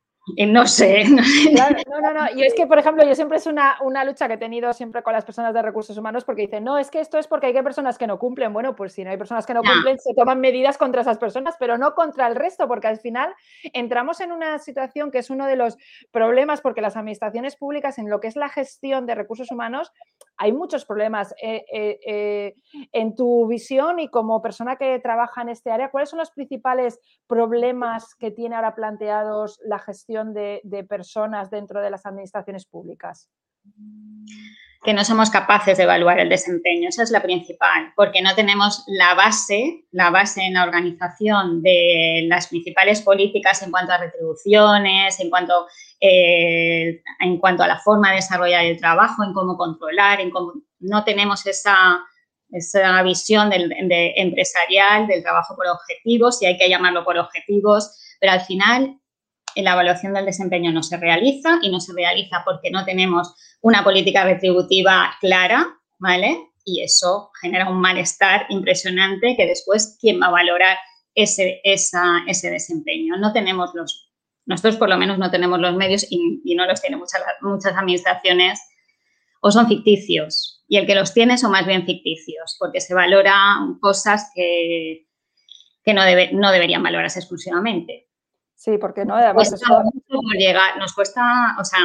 no 0.48 0.68
sé. 0.68 1.04
no, 1.90 2.02
no, 2.02 2.14
no. 2.14 2.32
Y 2.36 2.44
es 2.44 2.54
que, 2.54 2.68
por 2.68 2.80
ejemplo, 2.80 3.06
yo 3.06 3.16
siempre 3.16 3.38
es 3.38 3.48
una, 3.48 3.78
una, 3.82 4.04
lucha 4.04 4.28
que 4.28 4.36
he 4.36 4.38
tenido 4.38 4.72
siempre 4.74 5.04
con 5.04 5.14
las 5.14 5.26
personas 5.26 5.54
de 5.54 5.62
recursos 5.62 5.98
humanos 5.98 6.24
porque 6.24 6.44
dicen, 6.44 6.64
no, 6.64 6.78
es 6.78 6.90
que 6.90 7.00
esto 7.00 7.18
es 7.18 7.28
porque 7.28 7.48
hay 7.48 7.54
que 7.54 7.64
personas 7.64 7.98
que 7.98 8.08
no 8.08 8.20
cumplen. 8.20 8.54
Bueno, 8.54 8.76
pues 8.76 8.94
si 8.94 9.04
no 9.04 9.12
hay 9.12 9.18
personas 9.18 9.46
que 9.46 9.54
no, 9.54 9.62
cumplen, 9.62 10.00
se 10.00 10.14
toman 10.14 10.40
medidas 10.40 10.78
contra 10.78 11.02
esas 11.02 11.18
personas, 11.18 11.56
pero 11.60 11.78
no 11.78 11.94
contra 11.94 12.28
el 12.28 12.36
resto, 12.36 12.68
porque 12.68 12.88
al 12.88 13.00
final 13.00 13.34
entramos 13.74 14.22
en 14.22 14.32
una 14.32 14.60
situación 14.60 15.12
que 15.12 15.20
es 15.20 15.30
uno 15.30 15.46
de 15.46 15.56
los 15.56 15.78
problemas 16.12 16.62
porque 16.62 16.82
las 16.82 16.98
administraciones 16.98 17.56
públicas 17.56 17.98
en 17.98 18.10
lo 18.10 18.20
que 18.20 18.28
es 18.28 18.36
la 18.36 18.50
gestión 18.50 19.06
de 19.06 19.16
recursos 19.16 19.52
humanos 19.52 19.92
hay 20.38 20.54
muchos 20.54 20.86
problemas. 20.86 21.34
Eh, 21.42 21.66
eh, 21.72 22.00
eh, 22.06 22.56
en 22.92 23.16
tu 23.16 23.48
visión 23.48 24.00
y 24.00 24.10
como 24.10 24.42
persona 24.42 24.78
que 24.78 25.00
trabaja 25.00 25.42
en 25.42 25.50
este 25.50 25.72
área, 25.72 25.92
¿cuáles 25.92 26.10
son 26.10 26.20
los 26.20 26.32
principales 26.32 27.00
problemas 27.28 28.16
que 28.16 28.32
tiene 28.32 28.56
ahora 28.56 28.76
planteados 28.76 29.60
la 29.64 29.80
gestión 29.80 30.19
de, 30.26 30.86
personas 30.88 31.50
dentro 31.50 31.82
de 31.82 31.90
las 31.90 32.06
administraciones 32.06 32.66
públicas? 32.66 33.30
que 34.84 34.94
no 34.94 35.04
somos 35.04 35.30
capaces 35.30 35.78
de 35.78 35.84
evaluar 35.84 36.20
el 36.20 36.30
desempeño. 36.30 36.88
Esa 36.88 37.04
es 37.04 37.12
la 37.12 37.22
principal, 37.22 37.92
porque 37.96 38.22
no 38.22 38.34
tenemos 38.34 38.86
la 38.88 39.14
base, 39.14 39.86
la 39.92 40.10
base 40.10 40.42
en 40.42 40.54
la 40.54 40.64
organización 40.64 41.62
de 41.62 42.26
las 42.28 42.48
principales 42.48 43.02
políticas 43.02 43.62
en 43.62 43.72
cuanto 43.72 43.92
a 43.92 43.98
retribuciones, 43.98 45.20
en 45.20 45.30
cuanto, 45.30 45.68
eh, 46.00 47.02
en 47.20 47.38
cuanto 47.40 47.64
a 47.64 47.68
la 47.68 47.80
forma 47.80 48.10
de 48.10 48.18
desarrollar 48.18 48.64
el 48.64 48.80
trabajo, 48.80 49.24
en 49.24 49.34
cómo 49.34 49.58
controlar, 49.58 50.22
en 50.22 50.32
cómo 50.32 50.54
no 50.80 51.04
tenemos 51.04 51.46
esa, 51.46 52.02
esa 52.50 53.04
visión 53.04 53.50
de 53.50 54.14
empresarial 54.16 55.08
del 55.08 55.22
trabajo 55.22 55.58
por 55.58 55.68
objetivos, 55.68 56.40
si 56.40 56.46
hay 56.46 56.58
que 56.58 56.70
llamarlo 56.70 57.04
por 57.04 57.18
objetivos, 57.18 58.00
pero 58.22 58.32
al 58.32 58.42
final 58.42 58.99
la 59.56 59.74
evaluación 59.74 60.14
del 60.14 60.26
desempeño 60.26 60.72
no 60.72 60.84
se 60.84 60.98
realiza 60.98 61.60
y 61.62 61.70
no 61.70 61.80
se 61.80 61.94
realiza 61.94 62.44
porque 62.46 62.72
no 62.72 62.86
tenemos 62.86 63.36
una 63.62 63.84
política 63.84 64.24
retributiva 64.24 65.12
clara, 65.20 65.68
¿vale? 65.98 66.38
Y 66.66 66.82
eso 66.82 67.32
genera 67.42 67.70
un 67.70 67.80
malestar 67.80 68.46
impresionante 68.50 69.36
que 69.36 69.46
después, 69.46 69.98
¿quién 70.00 70.22
va 70.22 70.28
a 70.28 70.32
valorar 70.32 70.78
ese, 71.16 71.62
ese 71.64 72.50
desempeño? 72.50 73.18
No 73.18 73.34
tenemos 73.34 73.72
los, 73.74 74.12
nosotros 74.46 74.78
por 74.78 74.90
lo 74.90 74.98
menos 74.98 75.18
no 75.18 75.32
tenemos 75.32 75.60
los 75.60 75.76
medios 75.76 76.06
y, 76.10 76.56
no 76.56 76.66
los 76.66 76.82
tienen 76.82 77.00
muchas, 77.00 77.22
muchas 77.42 77.76
administraciones 77.76 78.60
o 79.42 79.52
son 79.52 79.68
ficticios. 79.68 80.64
Y 80.68 80.78
el 80.78 80.86
que 80.86 80.96
los 80.96 81.14
tiene 81.14 81.38
son 81.38 81.52
más 81.52 81.66
bien 81.66 81.86
ficticios 81.86 82.56
porque 82.60 82.82
se 82.82 82.94
valoran 82.94 83.80
cosas 83.80 84.32
que, 84.36 85.08
que 85.84 85.94
no, 85.94 86.04
debe, 86.04 86.32
no 86.34 86.52
deberían 86.52 86.84
valorarse 86.84 87.20
exclusivamente. 87.20 88.09
Sí, 88.60 88.78
porque 88.78 89.06
no, 89.06 89.16
además 89.16 89.56
llegar, 90.38 90.78
nos 90.78 90.94
cuesta, 90.94 91.56
o 91.58 91.64
sea, 91.64 91.80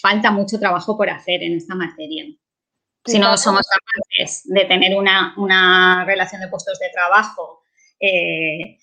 falta 0.00 0.30
mucho 0.30 0.56
trabajo 0.56 0.96
por 0.96 1.10
hacer 1.10 1.42
en 1.42 1.56
esta 1.56 1.74
materia. 1.74 2.26
Si 3.04 3.18
no 3.18 3.36
somos 3.36 3.66
capaces 3.66 4.42
de 4.44 4.66
tener 4.66 4.96
una, 4.96 6.04
relación 6.06 6.42
de 6.42 6.46
puestos 6.46 6.78
de 6.78 6.90
trabajo 6.90 7.62
eh, 7.98 8.78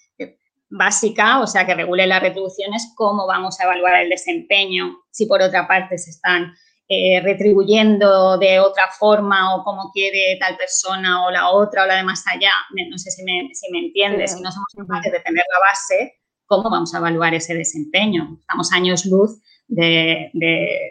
básica, 0.69 1.39
o 1.39 1.47
sea, 1.47 1.65
que 1.65 1.75
regule 1.75 2.05
las 2.07 2.21
retribuciones, 2.21 2.91
cómo 2.93 3.25
vamos 3.25 3.57
a 3.61 3.63
evaluar 3.63 4.01
el 4.01 4.09
desempeño, 4.09 4.97
si 5.09 5.27
por 5.27 5.41
otra 5.41 5.65
parte 5.65 5.97
se 5.97 6.09
están 6.09 6.53
eh, 6.89 7.21
retribuyendo 7.23 8.37
de 8.37 8.59
otra 8.59 8.89
forma 8.89 9.55
o 9.55 9.63
como 9.63 9.91
quiere 9.93 10.37
tal 10.41 10.57
persona 10.57 11.25
o 11.25 11.31
la 11.31 11.51
otra 11.51 11.83
o 11.83 11.87
la 11.87 11.95
de 11.95 12.03
más 12.03 12.27
allá, 12.27 12.51
no 12.91 12.97
sé 12.97 13.11
si 13.11 13.23
me, 13.23 13.47
si 13.53 13.71
me 13.71 13.79
entiendes, 13.79 14.33
si 14.33 14.41
no 14.41 14.51
somos 14.51 14.73
capaces 14.75 15.13
de 15.13 15.19
tener 15.21 15.45
la 15.53 15.59
base, 15.69 16.17
¿cómo 16.47 16.69
vamos 16.69 16.95
a 16.95 16.97
evaluar 16.97 17.35
ese 17.35 17.53
desempeño? 17.53 18.37
Estamos 18.39 18.71
años 18.71 19.05
luz 19.05 19.41
de, 19.67 20.31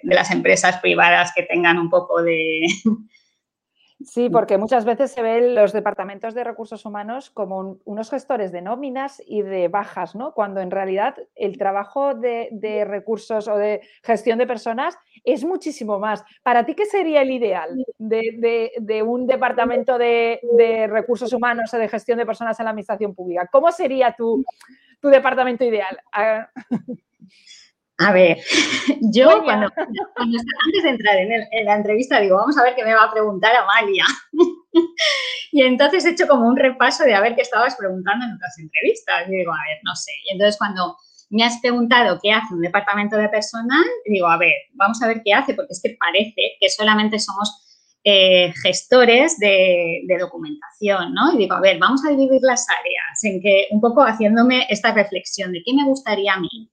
las 0.05 0.31
empresas 0.31 0.79
privadas 0.79 1.33
que 1.35 1.43
tengan 1.43 1.79
un 1.79 1.91
poco 1.91 2.23
de... 2.23 2.67
Sí, 4.05 4.29
porque 4.29 4.59
muchas 4.59 4.85
veces 4.85 5.13
se 5.13 5.23
ven 5.23 5.55
los 5.55 5.73
departamentos 5.73 6.35
de 6.35 6.45
recursos 6.45 6.85
humanos 6.85 7.31
como 7.31 7.79
unos 7.85 8.11
gestores 8.11 8.53
de 8.53 8.61
nóminas 8.61 9.23
y 9.27 9.41
de 9.41 9.69
bajas, 9.69 10.15
¿no? 10.15 10.35
Cuando 10.35 10.61
en 10.61 10.71
realidad 10.71 11.17
el 11.35 11.57
trabajo 11.57 12.15
de, 12.15 12.85
recursos 12.87 13.49
o 13.49 13.57
de 13.57 13.81
gestión 14.03 14.39
de 14.39 14.47
personas 14.47 14.99
es 15.25 15.45
muchísimo 15.45 15.99
más. 15.99 16.23
¿Para 16.43 16.67
ti 16.67 16.75
qué 16.75 16.85
sería 16.85 17.23
el 17.23 17.31
ideal 17.31 17.71
de, 17.99 19.03
un 19.03 19.27
departamento 19.27 19.97
de, 19.97 20.41
de 20.59 20.87
recursos 20.89 21.33
humanos 21.33 21.73
o 21.73 21.79
de 21.79 21.89
gestión 21.89 22.19
de 22.19 22.27
personas 22.27 22.61
en 22.61 22.65
la 22.65 22.71
administración 22.71 23.15
pública? 23.15 23.49
¿Cómo 23.51 23.73
sería 23.73 24.15
tu, 24.15 24.45
tu 25.01 25.09
departamento 25.09 25.65
ideal? 25.65 25.99
A 27.99 28.13
ver, 28.13 28.39
yo 29.01 29.43
cuando, 29.45 29.69
antes 29.77 30.83
de 30.83 30.89
entrar 30.89 31.17
en, 31.17 31.65
la 31.65 31.77
entrevista 31.77 32.21
digo, 32.21 32.37
vamos 32.37 32.59
a 32.59 32.63
ver 32.63 32.75
qué 32.75 32.85
me 32.85 32.95
va 32.95 33.05
a 33.05 33.13
preguntar 33.13 33.55
Amalia. 33.57 34.05
y 35.53 35.63
entonces 35.63 36.05
he 36.05 36.11
hecho 36.11 36.27
como 36.27 36.47
un 36.47 36.57
repaso 36.57 37.05
de 37.05 37.15
a 37.15 37.21
ver 37.21 37.35
qué 37.35 37.43
estabas 37.43 37.77
preguntando 37.77 38.27
en 38.27 38.35
otras 38.35 38.59
entrevistas. 38.59 39.29
Y 39.29 39.37
digo, 39.37 39.53
a 39.53 39.65
ver, 39.67 39.79
no 39.85 39.95
sé. 39.95 40.13
Y 40.29 40.35
entonces 40.35 40.59
cuando 40.59 40.97
me 41.31 41.45
has 41.45 41.59
preguntado 41.61 42.19
qué 42.23 42.33
hace 42.33 42.55
un 42.55 42.61
departamento 42.61 43.17
de 43.17 43.29
personal, 43.29 43.85
digo, 44.05 44.27
a 44.27 44.37
ver, 44.37 44.55
vamos 44.75 45.03
a 45.03 45.09
ver 45.09 45.23
qué 45.25 45.33
hace, 45.33 45.55
porque 45.55 45.73
es 45.73 45.81
que 45.83 45.97
parece 45.99 46.57
que 46.61 46.69
solamente 46.69 47.19
somos 47.19 47.63
eh, 48.05 48.53
gestores 48.63 49.39
de, 49.39 50.03
documentación, 50.21 51.13
¿no? 51.13 51.33
Y 51.35 51.39
digo, 51.39 51.55
a 51.55 51.61
ver, 51.61 51.79
vamos 51.79 52.05
a 52.05 52.11
dividir 52.11 52.41
las 52.43 52.67
áreas 52.69 53.25
en 53.25 53.41
que 53.41 53.67
un 53.71 53.81
poco 53.81 54.03
haciéndome 54.03 54.67
esta 54.71 54.93
reflexión 54.93 55.51
de 55.51 55.63
qué 55.65 55.75
me 55.75 55.85
gustaría 55.85 56.35
a 56.35 56.41
mí. 56.41 56.71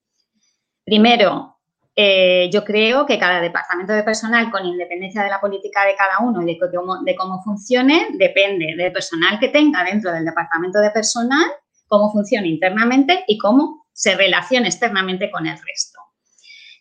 Primero, 0.86 1.58
eh, 1.96 2.50
yo 2.52 2.64
creo 2.64 3.06
que 3.06 3.20
cada 3.20 3.40
departamento 3.40 3.94
de 3.94 4.04
personal, 4.04 4.50
con 4.52 4.66
independencia 4.66 5.24
de 5.24 5.30
la 5.30 5.40
política 5.40 5.86
de 5.86 5.96
cada 5.96 6.20
uno 6.20 6.42
y 6.42 6.46
de 6.46 6.60
cómo, 6.60 7.04
de 7.04 7.16
cómo 7.16 7.42
funcione, 7.44 8.08
depende 8.14 8.76
del 8.76 8.92
personal 8.92 9.40
que 9.40 9.50
tenga 9.50 9.84
dentro 9.84 10.12
del 10.12 10.26
departamento 10.26 10.80
de 10.80 10.90
personal, 10.90 11.46
cómo 11.88 12.12
funciona 12.12 12.48
internamente 12.48 13.24
y 13.28 13.38
cómo 13.38 13.86
se 13.94 14.16
relaciona 14.16 14.68
externamente 14.68 15.30
con 15.30 15.46
el 15.46 15.56
resto. 15.56 16.00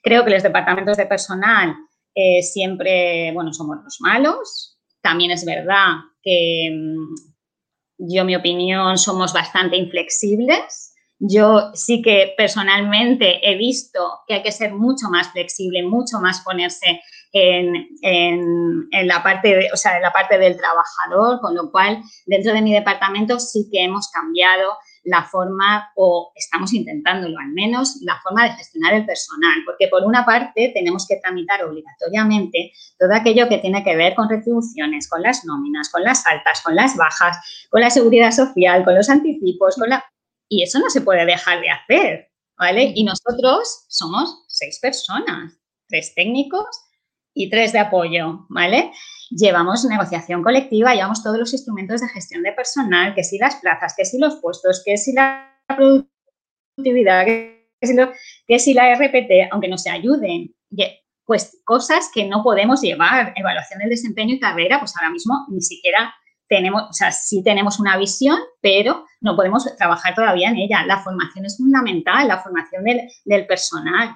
Creo 0.02 0.24
que 0.24 0.30
los 0.30 0.42
departamentos 0.42 0.96
de 0.96 1.06
personal 1.06 1.76
eh, 2.14 2.42
siempre, 2.42 3.32
bueno, 3.32 3.52
somos 3.52 3.78
los 3.84 4.00
malos. 4.00 4.78
También 5.00 5.30
es 5.30 5.44
verdad 5.44 5.96
que 6.22 6.70
mm, 6.72 7.14
yo, 7.98 8.24
mi 8.24 8.34
opinión, 8.34 8.98
somos 8.98 9.32
bastante 9.32 9.76
inflexibles. 9.76 10.91
Yo 11.24 11.70
sí 11.74 12.02
que 12.02 12.34
personalmente 12.36 13.48
he 13.48 13.56
visto 13.56 14.00
que 14.26 14.34
hay 14.34 14.42
que 14.42 14.50
ser 14.50 14.72
mucho 14.72 15.08
más 15.08 15.30
flexible, 15.30 15.84
mucho 15.84 16.18
más 16.18 16.40
ponerse 16.40 17.00
en, 17.32 17.88
en, 18.02 19.06
la 19.06 19.22
parte 19.22 19.68
o 19.72 19.76
sea, 19.76 19.96
en 19.96 20.02
la 20.02 20.12
parte 20.12 20.36
del 20.36 20.56
trabajador, 20.56 21.40
con 21.40 21.54
lo 21.54 21.70
cual 21.70 22.02
dentro 22.26 22.52
de 22.52 22.60
mi 22.60 22.74
departamento 22.74 23.38
sí 23.38 23.68
que 23.70 23.84
hemos 23.84 24.10
cambiado 24.10 24.72
la 25.04 25.24
forma, 25.24 25.90
o 25.96 26.32
estamos 26.34 26.72
intentándolo 26.72 27.38
al 27.38 27.52
menos, 27.52 27.98
la 28.02 28.20
forma 28.20 28.44
de 28.44 28.52
gestionar 28.52 28.94
el 28.94 29.06
personal, 29.06 29.54
porque 29.64 29.88
por 29.88 30.04
una 30.04 30.24
parte 30.24 30.70
tenemos 30.74 31.06
que 31.06 31.16
tramitar 31.16 31.64
obligatoriamente 31.64 32.72
todo 32.98 33.12
aquello 33.14 33.48
que 33.48 33.58
tiene 33.58 33.82
que 33.82 33.96
ver 33.96 34.14
con 34.14 34.28
retribuciones, 34.28 35.08
con 35.08 35.22
las 35.22 35.44
nóminas, 35.44 35.88
con 35.88 36.02
las 36.02 36.26
altas, 36.26 36.62
con 36.62 36.76
las 36.76 36.96
bajas, 36.96 37.36
con 37.70 37.80
la 37.80 37.90
seguridad 37.90 38.30
social, 38.30 38.84
con 38.84 38.94
los 38.94 39.08
anticipos, 39.08 39.76
con 39.76 39.88
la... 39.88 40.04
Y 40.52 40.62
eso 40.62 40.78
no 40.78 40.90
se 40.90 41.00
puede 41.00 41.24
dejar 41.24 41.60
de 41.60 41.70
hacer, 41.70 42.30
¿vale? 42.58 42.92
Y 42.94 43.04
nosotros 43.04 43.86
somos 43.88 44.44
seis 44.48 44.78
personas, 44.80 45.58
tres 45.88 46.14
técnicos 46.14 46.66
y 47.34 47.48
tres 47.48 47.72
de 47.72 47.78
apoyo, 47.78 48.44
¿vale? 48.50 48.92
llevamos 49.36 49.84
negociación 49.84 50.42
colectiva, 50.42 50.94
llevamos 50.94 51.22
todos 51.22 51.38
los 51.38 51.52
instrumentos 51.52 52.00
de 52.00 52.08
gestión 52.08 52.42
de 52.42 52.52
personal, 52.52 53.14
que 53.14 53.24
si 53.24 53.38
las 53.38 53.56
plazas, 53.56 53.94
que 53.96 54.04
si 54.04 54.18
los 54.18 54.36
puestos, 54.36 54.82
que 54.84 54.96
si 54.96 55.12
la 55.12 55.58
productividad, 55.66 57.24
que 57.24 58.58
si, 58.58 58.74
la 58.74 58.94
RPT, 58.94 59.50
aunque 59.50 59.68
nos 59.68 59.86
ayuden, 59.86 60.54
pues 61.24 61.60
cosas 61.64 62.10
que 62.12 62.24
no 62.24 62.42
podemos 62.42 62.80
llevar, 62.80 63.32
evaluación 63.36 63.80
del 63.80 63.90
desempeño 63.90 64.34
y 64.34 64.40
carrera, 64.40 64.78
pues 64.78 64.94
ahora 64.96 65.10
mismo 65.10 65.46
ni 65.48 65.62
siquiera 65.62 66.14
tenemos, 66.52 66.82
o 66.82 66.92
sea, 66.92 67.10
sí 67.12 67.42
tenemos 67.42 67.80
una 67.80 67.96
visión, 67.96 68.38
pero 68.60 69.06
no 69.22 69.36
podemos 69.36 69.64
trabajar 69.78 70.14
todavía 70.14 70.50
en 70.50 70.58
ella. 70.58 70.84
La 70.84 71.02
formación 71.02 71.46
es 71.46 71.56
fundamental, 71.56 72.28
la 72.28 72.42
formación 72.42 72.84
del, 72.84 73.00
del 73.24 73.46
personal. 73.46 74.10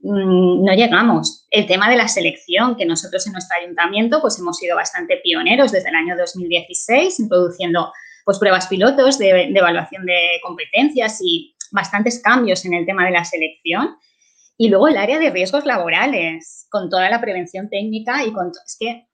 mm, 0.00 0.64
no 0.64 0.74
llegamos. 0.74 1.46
El 1.50 1.66
tema 1.66 1.88
de 1.88 1.96
la 1.96 2.06
selección, 2.06 2.76
que 2.76 2.84
nosotros 2.84 3.26
en 3.26 3.32
nuestro 3.32 3.56
ayuntamiento 3.56 4.20
pues 4.20 4.38
hemos 4.38 4.58
sido 4.58 4.76
bastante 4.76 5.16
pioneros 5.24 5.72
desde 5.72 5.88
el 5.88 5.94
año 5.94 6.14
2016, 6.18 7.20
introduciendo 7.20 7.90
pues 8.26 8.38
pruebas 8.38 8.66
pilotos 8.66 9.16
de, 9.16 9.30
evaluación 9.56 10.04
de 10.04 10.40
competencias 10.42 11.20
y 11.22 11.56
bastantes 11.72 12.20
cambios 12.22 12.66
en 12.66 12.74
el 12.74 12.84
tema 12.84 13.06
de 13.06 13.12
la 13.12 13.24
selección. 13.24 13.96
Y 14.58 14.68
luego 14.68 14.88
el 14.88 14.98
área 14.98 15.18
de 15.18 15.30
riesgos 15.30 15.64
laborales, 15.64 16.66
con 16.70 16.90
toda 16.90 17.08
la 17.08 17.22
prevención 17.22 17.70
técnica 17.70 18.22
y 18.26 18.32
con... 18.34 18.48
Es 18.48 18.76
que 18.78 19.08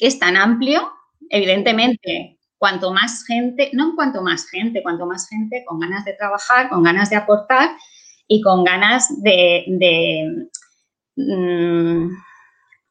es 0.00 0.18
tan 0.18 0.38
amplio, 0.38 0.95
evidentemente, 1.30 2.38
cuanto 2.58 2.92
más 2.92 3.24
gente, 3.24 3.70
no 3.72 3.90
en 3.90 3.96
cuanto 3.96 4.22
más 4.22 4.48
gente, 4.48 4.82
cuanto 4.82 5.06
más 5.06 5.28
gente 5.28 5.64
con 5.66 5.78
ganas 5.78 6.04
de 6.04 6.14
trabajar, 6.14 6.68
con 6.68 6.82
ganas 6.82 7.10
de 7.10 7.16
aportar 7.16 7.70
y 8.26 8.40
con 8.40 8.64
ganas 8.64 9.22
de, 9.22 10.48
mm, 11.16 12.08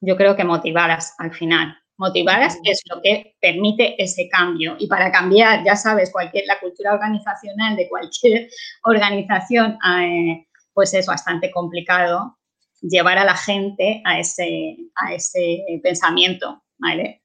yo 0.02 0.18
creo 0.18 0.36
que 0.36 0.44
motivadas 0.44 1.14
al 1.18 1.34
final. 1.34 1.78
Motivadas 1.98 2.60
es 2.64 2.82
lo 2.90 3.02
que 3.02 3.36
permite 3.40 4.02
ese 4.02 4.28
cambio. 4.30 4.76
Y 4.80 4.88
para 4.88 5.12
cambiar, 5.12 5.64
ya 5.64 5.76
sabes, 5.76 6.12
cualquier, 6.12 6.46
la 6.46 6.60
cultura 6.60 6.94
organizacional 6.94 7.76
de 7.76 7.88
cualquier 7.88 8.50
organización, 8.84 9.78
eh, 10.02 10.46
pues 10.74 10.94
es 10.94 11.08
bastante 11.08 11.52
complicado 11.52 12.38
llevar 12.82 13.18
a 13.18 13.26
la 13.26 13.36
gente 13.36 14.02
a 14.06 14.20
ese, 14.20 14.78
a 14.96 15.14
ese 15.14 15.64
pensamiento, 15.82 16.64
¿vale? 16.78 17.25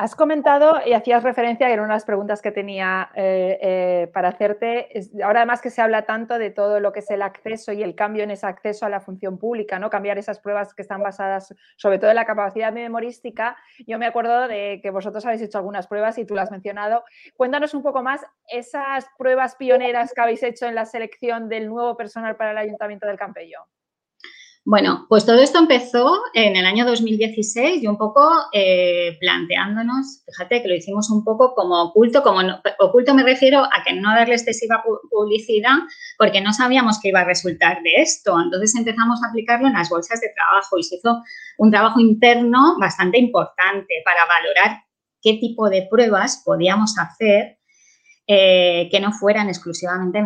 Has 0.00 0.14
comentado 0.14 0.74
y 0.86 0.92
hacías 0.92 1.24
referencia, 1.24 1.68
era 1.68 1.82
una 1.82 1.94
de 1.94 1.96
las 1.96 2.04
preguntas 2.04 2.40
que 2.40 2.52
tenía 2.52 3.10
eh, 3.16 3.58
eh, 3.60 4.10
para 4.14 4.28
hacerte, 4.28 4.88
ahora 5.24 5.40
además 5.40 5.60
que 5.60 5.70
se 5.70 5.82
habla 5.82 6.06
tanto 6.06 6.38
de 6.38 6.50
todo 6.50 6.78
lo 6.78 6.92
que 6.92 7.00
es 7.00 7.10
el 7.10 7.20
acceso 7.20 7.72
y 7.72 7.82
el 7.82 7.96
cambio 7.96 8.22
en 8.22 8.30
ese 8.30 8.46
acceso 8.46 8.86
a 8.86 8.90
la 8.90 9.00
función 9.00 9.38
pública, 9.38 9.80
¿no? 9.80 9.90
Cambiar 9.90 10.16
esas 10.16 10.38
pruebas 10.38 10.72
que 10.72 10.82
están 10.82 11.02
basadas 11.02 11.52
sobre 11.76 11.98
todo 11.98 12.10
en 12.10 12.14
la 12.14 12.26
capacidad 12.26 12.72
memorística. 12.72 13.56
Yo 13.88 13.98
me 13.98 14.06
acuerdo 14.06 14.46
de 14.46 14.78
que 14.80 14.90
vosotros 14.90 15.26
habéis 15.26 15.42
hecho 15.42 15.58
algunas 15.58 15.88
pruebas 15.88 16.16
y 16.18 16.24
tú 16.24 16.36
las 16.36 16.44
has 16.44 16.52
mencionado. 16.52 17.02
Cuéntanos 17.36 17.74
un 17.74 17.82
poco 17.82 18.00
más 18.00 18.24
esas 18.46 19.04
pruebas 19.18 19.56
pioneras 19.56 20.12
que 20.14 20.20
habéis 20.20 20.44
hecho 20.44 20.66
en 20.66 20.76
la 20.76 20.84
selección 20.84 21.48
del 21.48 21.68
nuevo 21.68 21.96
personal 21.96 22.36
para 22.36 22.52
el 22.52 22.58
Ayuntamiento 22.58 23.08
del 23.08 23.18
Campello. 23.18 23.66
Bueno, 24.70 25.06
pues 25.08 25.24
todo 25.24 25.40
esto 25.40 25.58
empezó 25.60 26.20
en 26.34 26.54
el 26.54 26.66
año 26.66 26.84
2016 26.84 27.82
y 27.82 27.86
un 27.86 27.96
poco 27.96 28.30
eh, 28.52 29.16
planteándonos, 29.18 30.22
fíjate 30.26 30.60
que 30.60 30.68
lo 30.68 30.74
hicimos 30.74 31.08
un 31.08 31.24
poco 31.24 31.54
como 31.54 31.84
oculto, 31.84 32.22
como 32.22 32.40
oculto 32.78 33.14
me 33.14 33.22
refiero 33.22 33.60
a 33.60 33.82
que 33.82 33.94
no 33.94 34.10
darle 34.10 34.34
excesiva 34.34 34.84
publicidad 35.10 35.72
porque 36.18 36.42
no 36.42 36.52
sabíamos 36.52 37.00
qué 37.00 37.08
iba 37.08 37.20
a 37.20 37.24
resultar 37.24 37.80
de 37.82 37.94
esto. 38.02 38.38
Entonces 38.38 38.74
empezamos 38.76 39.22
a 39.22 39.30
aplicarlo 39.30 39.68
en 39.68 39.72
las 39.72 39.88
bolsas 39.88 40.20
de 40.20 40.34
trabajo 40.34 40.76
y 40.76 40.82
se 40.82 40.96
hizo 40.96 41.22
un 41.56 41.70
trabajo 41.70 41.98
interno 41.98 42.76
bastante 42.78 43.16
importante 43.16 44.02
para 44.04 44.26
valorar 44.26 44.82
qué 45.22 45.38
tipo 45.40 45.70
de 45.70 45.88
pruebas 45.90 46.42
podíamos 46.44 46.98
hacer 46.98 47.57
eh, 48.30 48.90
que 48.90 49.00
no 49.00 49.10
fueran 49.10 49.48
exclusivamente 49.48 50.22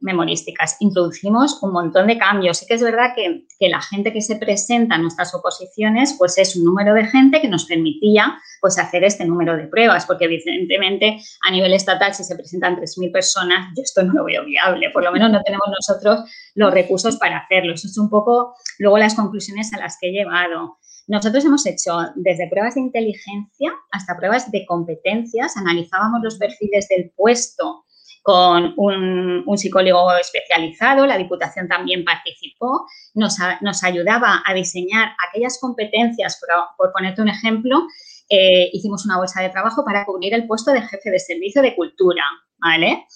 memorísticas. 0.00 0.78
Introducimos 0.80 1.62
un 1.62 1.70
montón 1.70 2.06
de 2.06 2.16
cambios. 2.16 2.56
Sí 2.56 2.66
que 2.66 2.72
es 2.72 2.82
verdad 2.82 3.14
que, 3.14 3.44
la 3.68 3.82
gente 3.82 4.10
que 4.10 4.22
se 4.22 4.36
presenta 4.36 4.94
en 4.94 5.02
nuestras 5.02 5.34
oposiciones, 5.34 6.14
pues 6.18 6.38
es 6.38 6.56
un 6.56 6.64
número 6.64 6.94
de 6.94 7.04
gente 7.04 7.42
que 7.42 7.48
nos 7.48 7.66
permitía 7.66 8.38
pues 8.62 8.78
hacer 8.78 9.04
este 9.04 9.26
número 9.26 9.54
de 9.54 9.66
pruebas, 9.66 10.06
porque 10.06 10.24
evidentemente 10.24 11.20
a 11.46 11.50
nivel 11.50 11.74
estatal 11.74 12.14
si 12.14 12.24
se 12.24 12.36
presentan 12.36 12.74
3.000 12.76 13.12
personas, 13.12 13.70
yo 13.76 13.82
esto 13.82 14.02
no 14.02 14.14
lo 14.14 14.24
veo 14.24 14.42
viable, 14.46 14.88
por 14.88 15.04
lo 15.04 15.12
menos 15.12 15.30
no 15.30 15.42
tenemos 15.42 15.66
nosotros 15.68 16.20
los 16.54 16.72
recursos 16.72 17.16
para 17.16 17.40
hacerlo. 17.40 17.74
Eso 17.74 17.86
es 17.86 17.98
un 17.98 18.08
poco 18.08 18.54
luego 18.78 18.96
las 18.96 19.14
conclusiones 19.14 19.74
a 19.74 19.78
las 19.78 19.98
que 20.00 20.08
he 20.08 20.12
llevado. 20.12 20.78
Nosotros 21.06 21.44
hemos 21.44 21.64
hecho 21.66 21.98
desde 22.16 22.48
pruebas 22.48 22.74
de 22.74 22.80
inteligencia 22.80 23.72
hasta 23.92 24.16
pruebas 24.16 24.50
de 24.50 24.66
competencias, 24.66 25.56
analizábamos 25.56 26.20
los 26.22 26.36
perfiles 26.36 26.88
del 26.88 27.12
puesto 27.16 27.84
con 28.22 28.74
un, 28.76 29.56
psicólogo 29.56 30.12
especializado, 30.16 31.06
la 31.06 31.16
Diputación 31.16 31.68
también 31.68 32.04
participó, 32.04 32.84
nos, 33.14 33.38
ayudaba 33.84 34.42
a 34.44 34.52
diseñar 34.52 35.12
aquellas 35.28 35.58
competencias, 35.60 36.40
por, 36.76 36.92
ponerte 36.92 37.22
un 37.22 37.28
ejemplo, 37.28 37.86
eh, 38.28 38.68
hicimos 38.72 39.06
una 39.06 39.18
bolsa 39.18 39.42
de 39.42 39.50
trabajo 39.50 39.84
para 39.84 40.04
cubrir 40.04 40.34
el 40.34 40.48
puesto 40.48 40.72
de 40.72 40.82
jefe 40.82 41.08
de 41.10 41.20
servicio 41.20 41.62
de 41.62 41.76
cultura, 41.76 42.24
¿vale? 42.58 43.06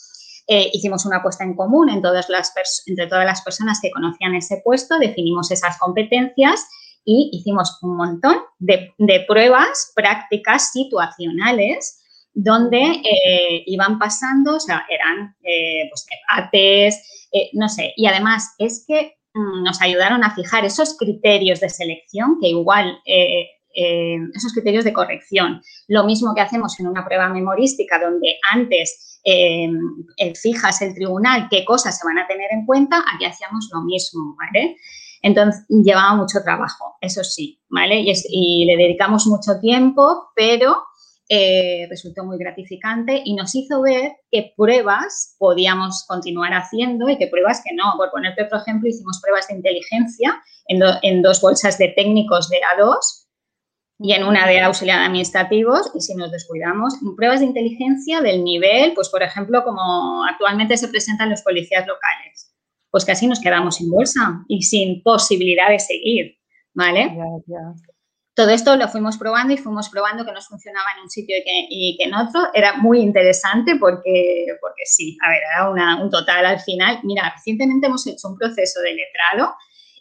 Eh, 0.46 0.70
hicimos 0.72 1.04
una 1.06 1.16
apuesta 1.16 1.42
en 1.42 1.56
común 1.56 1.90
entre 1.90 3.06
todas 3.08 3.24
las 3.26 3.42
personas 3.42 3.80
que 3.82 3.90
conocían 3.90 4.36
ese 4.36 4.62
puesto, 4.64 4.96
definimos 5.00 5.50
esas 5.50 5.76
competencias 5.78 6.68
y 7.04 7.30
hicimos 7.32 7.78
un 7.82 7.96
montón 7.96 8.36
de, 8.58 8.92
pruebas 9.26 9.92
prácticas 9.94 10.72
situacionales 10.72 12.02
donde 12.32 12.80
eh, 12.80 13.62
iban 13.66 13.98
pasando, 13.98 14.56
o 14.56 14.60
sea, 14.60 14.86
eran 14.88 15.34
eh, 15.42 15.88
pues, 15.90 16.06
debates, 16.06 17.28
eh, 17.32 17.50
no 17.54 17.68
sé, 17.68 17.92
y 17.96 18.06
además 18.06 18.54
es 18.58 18.84
que 18.86 19.16
mm, 19.34 19.64
nos 19.64 19.80
ayudaron 19.82 20.22
a 20.24 20.34
fijar 20.34 20.64
esos 20.64 20.96
criterios 20.96 21.60
de 21.60 21.68
selección 21.68 22.38
que 22.40 22.48
igual, 22.48 22.98
esos 23.04 24.52
criterios 24.52 24.84
de 24.84 24.92
corrección, 24.92 25.62
lo 25.86 26.04
mismo 26.04 26.34
que 26.34 26.40
hacemos 26.40 26.78
en 26.80 26.88
una 26.88 27.04
prueba 27.04 27.28
memorística 27.28 28.00
donde 28.00 28.36
antes 28.52 29.20
fijas 30.40 30.82
el 30.82 30.94
tribunal 30.94 31.46
qué 31.50 31.64
cosas 31.64 31.98
se 31.98 32.04
van 32.04 32.18
a 32.18 32.26
tener 32.26 32.50
en 32.52 32.66
cuenta, 32.66 33.02
aquí 33.14 33.24
hacíamos 33.24 33.68
lo 33.72 33.82
mismo, 33.82 34.36
¿vale? 34.36 34.76
Entonces, 35.22 35.64
llevaba 35.68 36.14
mucho 36.14 36.38
trabajo, 36.42 36.96
eso 37.00 37.22
sí, 37.24 37.60
¿vale? 37.68 38.02
Y, 38.02 38.64
le 38.64 38.76
dedicamos 38.76 39.26
mucho 39.26 39.60
tiempo, 39.60 40.30
pero 40.34 40.76
eh, 41.28 41.86
resultó 41.90 42.24
muy 42.24 42.38
gratificante 42.38 43.20
y 43.24 43.34
nos 43.34 43.54
hizo 43.54 43.82
ver 43.82 44.12
qué 44.30 44.52
pruebas 44.56 45.36
podíamos 45.38 46.04
continuar 46.08 46.54
haciendo 46.54 47.08
y 47.08 47.18
qué 47.18 47.26
pruebas 47.26 47.62
que 47.64 47.74
no. 47.74 47.94
Por 47.96 48.10
ponerte 48.10 48.44
otro 48.44 48.58
ejemplo, 48.58 48.88
hicimos 48.88 49.20
pruebas 49.20 49.46
de 49.48 49.56
inteligencia 49.56 50.42
en, 50.66 51.22
dos 51.22 51.40
bolsas 51.40 51.76
de 51.78 51.88
técnicos 51.88 52.48
de 52.48 52.58
A2 52.76 52.96
y 53.98 54.14
en 54.14 54.24
una 54.24 54.46
de 54.46 54.60
auxiliar 54.60 55.00
administrativos 55.02 55.90
y 55.94 56.00
si 56.00 56.14
nos 56.14 56.32
descuidamos, 56.32 56.94
pruebas 57.16 57.40
de 57.40 57.46
inteligencia 57.46 58.22
del 58.22 58.42
nivel, 58.42 58.94
pues 58.94 59.10
por 59.10 59.22
ejemplo, 59.22 59.62
como 59.62 60.24
actualmente 60.24 60.78
se 60.78 60.88
presentan 60.88 61.28
los 61.28 61.42
policías 61.42 61.86
locales 61.86 62.49
pues 62.90 63.04
casi 63.04 63.26
nos 63.26 63.40
quedamos 63.40 63.76
sin 63.76 63.90
bolsa 63.90 64.44
y 64.48 64.62
sin 64.62 65.02
posibilidad 65.02 65.68
de 65.70 65.78
seguir, 65.78 66.36
¿vale? 66.74 67.16
Todo 68.34 68.50
esto 68.50 68.76
lo 68.76 68.88
fuimos 68.88 69.18
probando 69.18 69.52
y 69.52 69.58
fuimos 69.58 69.88
probando 69.90 70.24
que 70.24 70.32
nos 70.32 70.46
funcionaba 70.46 70.86
en 70.96 71.02
un 71.02 71.10
sitio 71.10 71.36
y 71.38 71.96
que, 71.98 72.04
en 72.04 72.14
otro. 72.14 72.40
Era 72.54 72.74
muy 72.78 73.00
interesante 73.00 73.76
porque, 73.78 74.46
porque 74.60 74.86
sí, 74.86 75.18
a 75.22 75.28
ver, 75.28 75.40
era 75.76 76.02
un 76.02 76.10
total 76.10 76.46
al 76.46 76.60
final. 76.60 77.00
Mira, 77.02 77.32
recientemente 77.36 77.86
hemos 77.86 78.06
hecho 78.06 78.28
un 78.28 78.38
proceso 78.38 78.80
de 78.80 78.94
letrado 78.94 79.54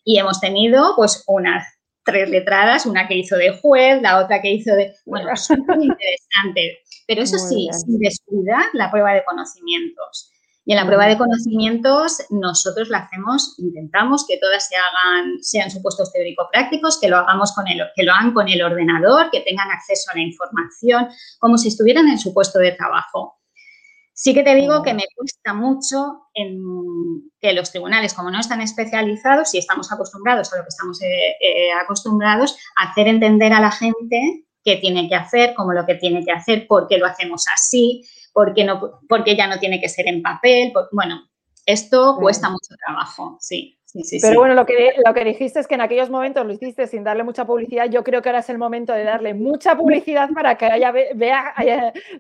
y 0.05 0.19
hemos 0.19 0.39
tenido 0.39 0.93
pues 0.95 1.23
unas 1.27 1.65
tres 2.05 2.29
letradas, 2.29 2.85
una 2.85 3.07
que 3.07 3.17
hizo 3.17 3.35
de 3.35 3.57
juez, 3.57 4.01
la 4.01 4.19
otra 4.19 4.41
que 4.41 4.51
hizo 4.51 4.73
de... 4.73 4.93
Bueno, 5.05 5.35
súper 5.35 5.75
interesante. 5.81 6.79
Pero 7.07 7.23
eso 7.23 7.37
sí, 7.37 7.67
sin 7.71 7.99
descuidar 7.99 8.65
la 8.73 8.89
prueba 8.89 9.13
de 9.13 9.23
conocimientos. 9.25 10.31
Y 10.69 10.73
en 10.73 10.77
la 10.77 10.85
prueba 10.85 11.07
de 11.07 11.17
conocimientos 11.17 12.17
nosotros 12.29 12.89
la 12.89 12.99
hacemos, 12.99 13.55
intentamos 13.57 14.23
que 14.27 14.37
todas 14.37 14.67
se 14.67 14.75
hagan, 14.75 15.41
sean 15.41 15.71
supuestos 15.71 16.13
teórico-prácticos, 16.13 16.99
que 17.01 17.07
lo 17.07 17.17
hagamos 17.17 17.53
con 17.55 17.67
el, 17.67 17.81
que 17.95 18.03
lo 18.03 18.13
hagan 18.13 18.35
con 18.35 18.47
el 18.47 18.61
ordenador, 18.61 19.31
que 19.31 19.41
tengan 19.41 19.71
acceso 19.71 20.11
a 20.11 20.15
la 20.15 20.21
información, 20.21 21.07
como 21.39 21.57
si 21.57 21.69
estuvieran 21.69 22.07
en 22.07 22.19
su 22.19 22.35
puesto 22.35 22.59
de 22.59 22.73
trabajo. 22.73 23.39
Sí 24.13 24.35
que 24.35 24.43
te 24.43 24.53
digo 24.53 24.83
que 24.83 24.93
me 24.93 25.05
cuesta 25.15 25.55
mucho 25.55 26.27
en 26.35 26.61
que 27.41 27.53
los 27.53 27.71
tribunales, 27.71 28.13
como 28.13 28.29
no 28.29 28.39
están 28.39 28.61
especializados 28.61 29.51
y 29.55 29.57
estamos 29.57 29.91
acostumbrados 29.91 30.53
a 30.53 30.57
lo 30.57 30.63
que 30.65 30.69
estamos 30.69 31.01
eh, 31.01 31.07
eh, 31.41 31.71
acostumbrados, 31.83 32.55
hacer 32.75 33.07
entender 33.07 33.53
a 33.53 33.59
la 33.59 33.71
gente 33.71 34.45
qué 34.63 34.75
tiene 34.75 35.09
que 35.09 35.15
hacer, 35.15 35.55
cómo 35.55 35.73
lo 35.73 35.87
que 35.87 35.95
tiene 35.95 36.23
que 36.23 36.31
hacer, 36.31 36.67
por 36.67 36.87
qué 36.87 36.99
lo 36.99 37.07
hacemos 37.07 37.45
así, 37.51 38.03
porque, 38.33 38.63
no, 38.63 38.99
porque 39.07 39.35
ya 39.35 39.47
no 39.47 39.59
tiene 39.59 39.79
que 39.79 39.89
ser 39.89 40.07
en 40.07 40.21
papel. 40.21 40.73
bueno, 40.91 41.21
esto 41.65 42.17
cuesta 42.19 42.49
mucho 42.49 42.75
trabajo, 42.85 43.37
sí. 43.39 43.79
Sí, 43.91 44.19
Pero 44.21 44.41
bueno, 44.41 44.53
lo 44.53 44.67
que, 44.67 44.93
lo 45.03 45.13
que 45.15 45.25
dijiste 45.25 45.59
es 45.59 45.67
que 45.67 45.73
en 45.73 45.81
aquellos 45.81 46.11
momentos 46.11 46.45
lo 46.45 46.53
hiciste 46.53 46.85
sin 46.85 47.03
darle 47.03 47.23
mucha 47.23 47.45
publicidad. 47.45 47.89
Yo 47.89 48.03
creo 48.03 48.21
que 48.21 48.29
ahora 48.29 48.39
es 48.39 48.49
el 48.51 48.59
momento 48.59 48.93
de 48.93 49.03
darle 49.03 49.33
mucha 49.33 49.75
publicidad 49.75 50.29
para 50.29 50.55
que 50.55 50.67
haya, 50.67 50.91
vea, 50.91 51.55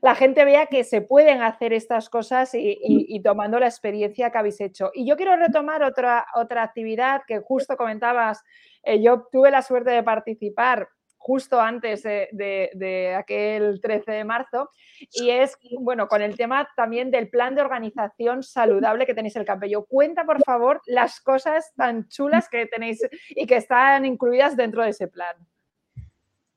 la 0.01 0.15
gente 0.15 0.45
vea 0.45 0.65
que 0.65 0.83
se 0.83 1.01
pueden 1.01 1.43
hacer 1.43 1.71
estas 1.73 2.09
cosas 2.09 2.49
y, 2.55 3.21
tomando 3.23 3.59
la 3.59 3.67
experiencia 3.67 4.31
que 4.31 4.37
habéis 4.39 4.59
hecho. 4.61 4.89
Y 4.95 5.07
yo 5.07 5.15
quiero 5.15 5.35
retomar 5.35 5.83
otra, 5.83 6.25
otra 6.33 6.63
actividad 6.63 7.21
que 7.27 7.37
justo 7.37 7.77
comentabas. 7.77 8.43
Eh, 8.81 8.99
yo 9.03 9.27
tuve 9.31 9.51
la 9.51 9.61
suerte 9.61 9.91
de 9.91 10.01
participar 10.01 10.89
justo 11.19 11.59
antes 11.59 12.01
de, 12.01 13.15
aquel 13.15 13.79
13 13.81 14.11
de 14.11 14.23
marzo 14.23 14.71
y 15.11 15.29
es, 15.29 15.57
bueno, 15.79 16.07
con 16.07 16.21
el 16.21 16.35
tema 16.35 16.67
también 16.75 17.11
del 17.11 17.29
plan 17.29 17.53
de 17.53 17.61
organización 17.61 18.41
saludable 18.41 19.05
que 19.05 19.13
tenéis 19.13 19.35
el 19.35 19.45
Campello. 19.45 19.85
Cuenta, 19.85 20.25
por 20.25 20.41
favor, 20.43 20.81
las 20.85 21.19
cosas 21.19 21.73
tan 21.75 22.07
chulas 22.07 22.49
que 22.49 22.65
tenéis 22.65 23.07
y 23.29 23.45
que 23.45 23.57
están 23.57 24.05
incluidas 24.05 24.55
dentro 24.55 24.81
de 24.81 24.89
ese 24.89 25.07
plan. 25.07 25.35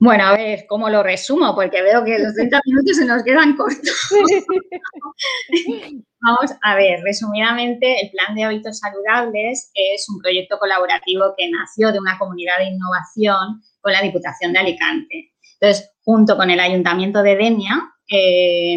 Bueno, 0.04 0.24
a 0.24 0.36
ver, 0.36 0.66
¿cómo 0.68 0.90
lo 0.90 1.04
resumo? 1.04 1.54
Porque 1.54 1.80
veo 1.80 2.02
que 2.02 2.18
los 2.18 2.34
30 2.34 2.60
minutos 2.64 2.96
se 2.96 3.04
nos 3.04 3.22
quedan 3.22 3.56
cortos. 3.56 4.10
Vamos 6.20 6.56
a 6.60 6.74
ver, 6.74 6.98
resumidamente, 7.04 8.00
el 8.00 8.10
Plan 8.10 8.34
de 8.34 8.42
Hábitos 8.42 8.80
Saludables 8.80 9.70
es 9.72 10.04
un 10.12 10.20
proyecto 10.20 10.58
colaborativo 10.58 11.34
que 11.36 11.48
nació 11.48 11.92
de 11.92 12.00
una 12.00 12.18
comunidad 12.18 12.58
de 12.58 12.70
innovación 12.70 13.62
con 13.80 13.92
la 13.92 14.02
Diputación 14.02 14.52
de 14.52 14.58
Alicante. 14.58 15.34
Entonces, 15.60 15.92
junto 16.02 16.36
con 16.36 16.50
el 16.50 16.58
Ayuntamiento 16.58 17.22
de 17.22 17.36
Denia, 17.36 17.91
eh, 18.08 18.76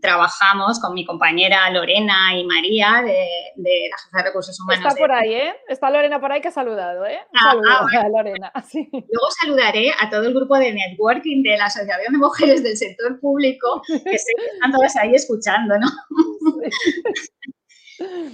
trabajamos 0.00 0.80
con 0.80 0.94
mi 0.94 1.04
compañera 1.04 1.70
Lorena 1.70 2.34
y 2.36 2.44
María 2.44 3.02
de, 3.04 3.88
la 3.90 3.96
Jefa 3.98 4.18
de 4.18 4.22
Recursos 4.24 4.58
Humanos. 4.60 4.84
Está 4.86 4.98
por 4.98 5.12
ahí, 5.12 5.34
¿eh? 5.34 5.54
Está 5.68 5.90
Lorena 5.90 6.20
por 6.20 6.32
ahí 6.32 6.40
que 6.40 6.48
ha 6.48 6.52
saludado, 6.52 7.04
¿eh? 7.04 7.20
Ah, 7.34 7.54
ah, 7.54 8.08
Lorena. 8.08 8.52
Luego 8.72 9.28
saludaré 9.40 9.92
a 10.00 10.08
todo 10.08 10.26
el 10.26 10.34
grupo 10.34 10.56
de 10.56 10.72
networking 10.72 11.42
de 11.42 11.56
la 11.56 11.66
Asociación 11.66 12.12
de 12.12 12.18
Mujeres 12.18 12.62
del 12.62 12.76
Sector 12.76 13.20
Público, 13.20 13.82
que 13.86 14.14
están 14.14 14.72
todas 14.72 14.96
ahí 14.96 15.14
escuchando, 15.14 15.78
¿no? 15.78 15.88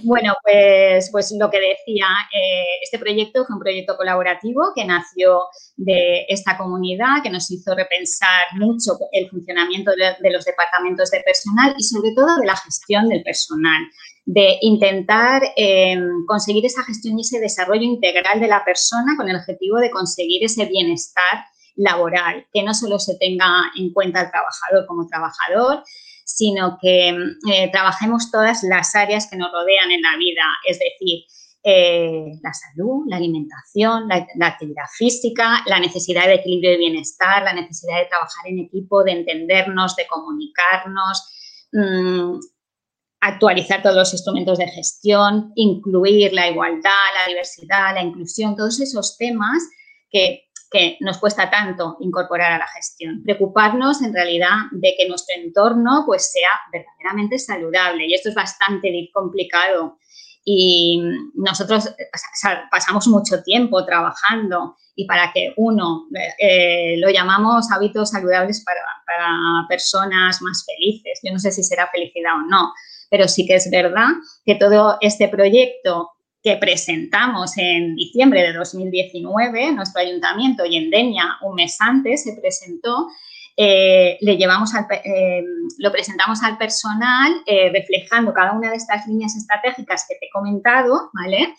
Bueno, 0.03 0.33
pues, 0.43 1.09
pues 1.11 1.33
lo 1.37 1.49
que 1.49 1.59
decía, 1.59 2.07
eh, 2.33 2.79
este 2.81 2.99
proyecto 2.99 3.45
fue 3.45 3.55
un 3.55 3.61
proyecto 3.61 3.97
colaborativo 3.97 4.71
que 4.73 4.85
nació 4.85 5.41
de 5.75 6.25
esta 6.29 6.57
comunidad, 6.57 7.21
que 7.21 7.29
nos 7.29 7.51
hizo 7.51 7.75
repensar 7.75 8.47
mucho 8.53 8.97
el 9.11 9.29
funcionamiento 9.29 9.91
de, 9.91 10.31
los 10.31 10.45
departamentos 10.45 11.11
de 11.11 11.21
personal 11.21 11.75
y 11.77 11.83
sobre 11.83 12.11
todo 12.15 12.37
de 12.37 12.45
la 12.45 12.55
gestión 12.55 13.09
del 13.09 13.23
personal, 13.23 13.81
de 14.25 14.57
intentar 14.61 15.41
em, 15.57 16.25
conseguir 16.25 16.65
esa 16.65 16.83
gestión 16.83 17.17
y 17.17 17.21
ese 17.21 17.39
desarrollo 17.39 17.83
integral 17.83 18.39
de 18.39 18.47
la 18.47 18.63
persona 18.63 19.15
con 19.17 19.27
el 19.29 19.35
objetivo 19.35 19.79
de 19.79 19.91
conseguir 19.91 20.45
ese 20.45 20.65
bienestar 20.65 21.45
laboral, 21.75 22.45
que 22.53 22.63
no 22.63 22.73
solo 22.73 22.99
se 22.99 23.17
tenga 23.17 23.47
en 23.75 23.91
cuenta 23.91 24.21
el 24.21 24.31
trabajador 24.31 24.85
como 24.87 25.07
trabajador, 25.07 25.83
sino 26.27 26.77
que 26.81 27.09
eh, 27.09 27.71
trabajemos 27.71 28.29
todas 28.29 28.61
las 28.63 28.93
áreas 28.95 29.27
que 29.29 29.37
nos 29.37 29.49
rodean 29.51 29.91
en 29.91 30.01
la 30.01 30.17
vida, 30.17 30.43
es 30.67 30.77
decir, 30.77 31.23
eh, 31.63 32.33
la 32.43 32.53
salud, 32.53 33.05
la 33.07 33.15
alimentación, 33.15 34.09
la, 34.09 34.47
actividad 34.47 34.83
física, 34.97 35.63
la 35.65 35.79
necesidad 35.79 36.27
de 36.27 36.35
equilibrio 36.35 36.73
y 36.73 36.79
bienestar, 36.79 37.43
la 37.43 37.53
necesidad 37.53 37.99
de 37.99 38.07
trabajar 38.07 38.45
en 38.45 38.59
equipo, 38.59 39.03
de 39.03 39.13
entendernos, 39.13 39.95
de 39.95 40.05
comunicarnos, 40.07 41.67
mm, 41.71 42.39
actualizar 43.21 43.81
todos 43.81 43.95
los 43.95 44.13
instrumentos 44.13 44.57
de 44.57 44.67
gestión, 44.67 45.53
incluir 45.55 46.33
la 46.33 46.49
igualdad, 46.49 47.05
la 47.21 47.27
diversidad, 47.29 47.95
la 47.95 48.03
inclusión, 48.03 48.55
todos 48.55 48.79
esos 48.81 49.17
temas 49.17 49.63
que 50.09 50.46
que 50.69 50.97
nos 51.01 51.17
cuesta 51.17 51.49
tanto 51.49 51.97
incorporar 51.99 52.51
a 52.51 52.57
la 52.57 52.67
gestión. 52.67 53.23
Preocuparnos 53.23 54.01
en 54.01 54.13
realidad 54.13 54.55
de 54.71 54.95
que 54.97 55.07
nuestro 55.07 55.35
entorno 55.35 56.03
pues 56.05 56.31
sea 56.31 56.49
verdaderamente 56.71 57.39
saludable 57.39 58.05
y 58.07 58.13
esto 58.13 58.29
es 58.29 58.35
bastante 58.35 59.09
complicado 59.13 59.97
y 60.49 61.01
nosotros 61.35 61.93
pasamos 62.71 63.07
mucho 63.07 63.43
tiempo 63.43 63.85
trabajando 63.85 64.77
y 64.95 65.05
para 65.05 65.31
que 65.33 65.53
uno, 65.57 66.07
eh, 66.39 66.95
lo 66.97 67.09
llamamos 67.09 67.69
hábitos 67.71 68.11
saludables 68.11 68.63
para 68.63 68.81
personas 69.67 70.41
más 70.41 70.65
felices. 70.65 71.19
Yo 71.21 71.33
no 71.33 71.39
sé 71.39 71.51
si 71.51 71.63
será 71.63 71.89
felicidad 71.91 72.33
o 72.35 72.49
no, 72.49 72.71
pero 73.09 73.27
sí 73.27 73.45
que 73.45 73.55
es 73.55 73.69
verdad 73.69 74.07
que 74.45 74.55
todo 74.55 74.97
este 75.01 75.27
proyecto 75.27 76.11
que 76.47 76.55
presentamos 76.55 77.57
en 77.57 77.97
diciembre 77.97 78.41
de 78.41 78.53
2019, 78.53 79.73
nuestro 79.73 80.01
ayuntamiento 80.01 80.63
y 80.65 80.77
en 80.77 80.89
Denia 80.89 81.37
un 81.41 81.55
mes 81.55 81.75
antes 81.81 82.23
se 82.23 82.37
presentó, 82.39 83.09
eh, 83.57 84.17
le 84.21 84.37
llevamos 84.37 84.71
eh, 85.03 85.43
lo 85.79 85.91
presentamos 85.91 86.41
al 86.43 86.57
personal 86.57 87.33
eh, 87.45 87.69
reflejando 87.73 88.33
cada 88.33 88.53
una 88.53 88.69
de 88.69 88.77
estas 88.77 89.05
líneas 89.07 89.35
estratégicas 89.35 90.05
que 90.07 90.15
te 90.15 90.27
he 90.27 90.29
comentado, 90.31 91.09
¿vale? 91.11 91.53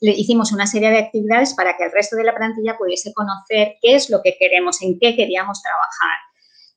Le 0.00 0.12
hicimos 0.12 0.52
una 0.52 0.66
serie 0.66 0.88
de 0.88 1.00
actividades 1.00 1.52
para 1.52 1.76
que 1.76 1.84
el 1.84 1.92
resto 1.92 2.16
de 2.16 2.24
la 2.24 2.34
plantilla 2.34 2.78
pudiese 2.78 3.12
conocer 3.12 3.74
qué 3.82 3.96
es 3.96 4.08
lo 4.08 4.22
que 4.22 4.38
queremos, 4.40 4.80
en 4.80 4.98
qué 4.98 5.16
queríamos 5.16 5.60
trabajar. 5.62 6.18